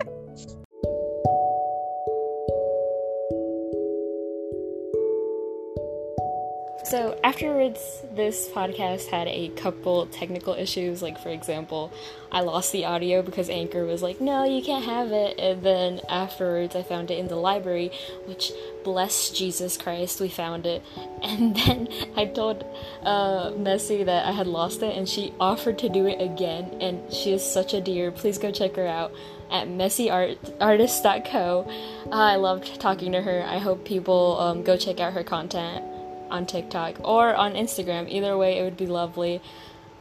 So 6.92 7.18
afterwards, 7.24 7.80
this 8.14 8.50
podcast 8.50 9.08
had 9.08 9.30
a 9.30 9.48
couple 9.56 10.08
technical 10.08 10.56
issues. 10.56 11.02
Like 11.02 11.18
for 11.18 11.30
example, 11.30 11.90
I 12.34 12.42
lost 12.42 12.74
the 12.74 12.84
audio 12.84 13.22
because 13.22 13.50
Anchor 13.50 13.86
was 13.86 14.04
like, 14.04 14.20
"No, 14.20 14.44
you 14.44 14.62
can't 14.62 14.84
have 14.84 15.14
it." 15.14 15.40
And 15.40 15.64
then 15.64 16.02
afterwards, 16.10 16.76
I 16.76 16.84
found 16.84 17.10
it 17.10 17.18
in 17.18 17.30
the 17.30 17.38
library, 17.38 17.94
which 18.26 18.52
bless 18.84 19.30
Jesus 19.30 19.78
Christ, 19.78 20.20
we 20.20 20.28
found 20.28 20.66
it. 20.66 20.84
And 21.24 21.56
then 21.56 21.88
I 22.18 22.26
told 22.26 22.66
uh, 23.04 23.52
Messy 23.56 24.04
that 24.04 24.26
I 24.26 24.32
had 24.32 24.48
lost 24.48 24.84
it, 24.84 24.98
and 24.98 25.08
she 25.08 25.34
offered 25.40 25.80
to 25.80 25.88
do 25.88 26.08
it 26.08 26.22
again. 26.22 26.76
And 26.82 27.14
she 27.14 27.32
is 27.32 27.42
such 27.42 27.74
a 27.74 27.80
dear. 27.80 28.12
Please 28.12 28.38
go 28.38 28.52
check 28.52 28.76
her 28.76 28.86
out 28.86 29.14
at 29.50 29.70
messyartist.co. 29.70 31.72
Uh, 32.08 32.10
I 32.12 32.36
loved 32.36 32.82
talking 32.82 33.14
to 33.14 33.22
her. 33.22 33.46
I 33.48 33.60
hope 33.60 33.86
people 33.86 34.38
um, 34.42 34.64
go 34.64 34.76
check 34.76 35.00
out 35.00 35.14
her 35.14 35.24
content 35.24 35.86
on 36.32 36.46
TikTok 36.46 36.96
or 37.04 37.36
on 37.36 37.54
Instagram. 37.54 38.10
Either 38.10 38.38
way, 38.38 38.58
it 38.58 38.63
would 38.63 38.78
be 38.78 38.88
lovely. 38.88 39.41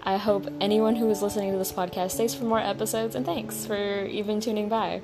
I 0.03 0.17
hope 0.17 0.47
anyone 0.61 0.97
who 0.97 1.11
is 1.11 1.21
listening 1.21 1.53
to 1.53 1.59
this 1.59 1.73
podcast 1.73 2.13
stays 2.13 2.35
for 2.35 2.45
more 2.45 2.59
episodes, 2.59 3.15
and 3.15 3.27
thanks 3.27 3.67
for 3.67 4.05
even 4.07 4.41
tuning 4.41 4.69
by. 4.69 5.03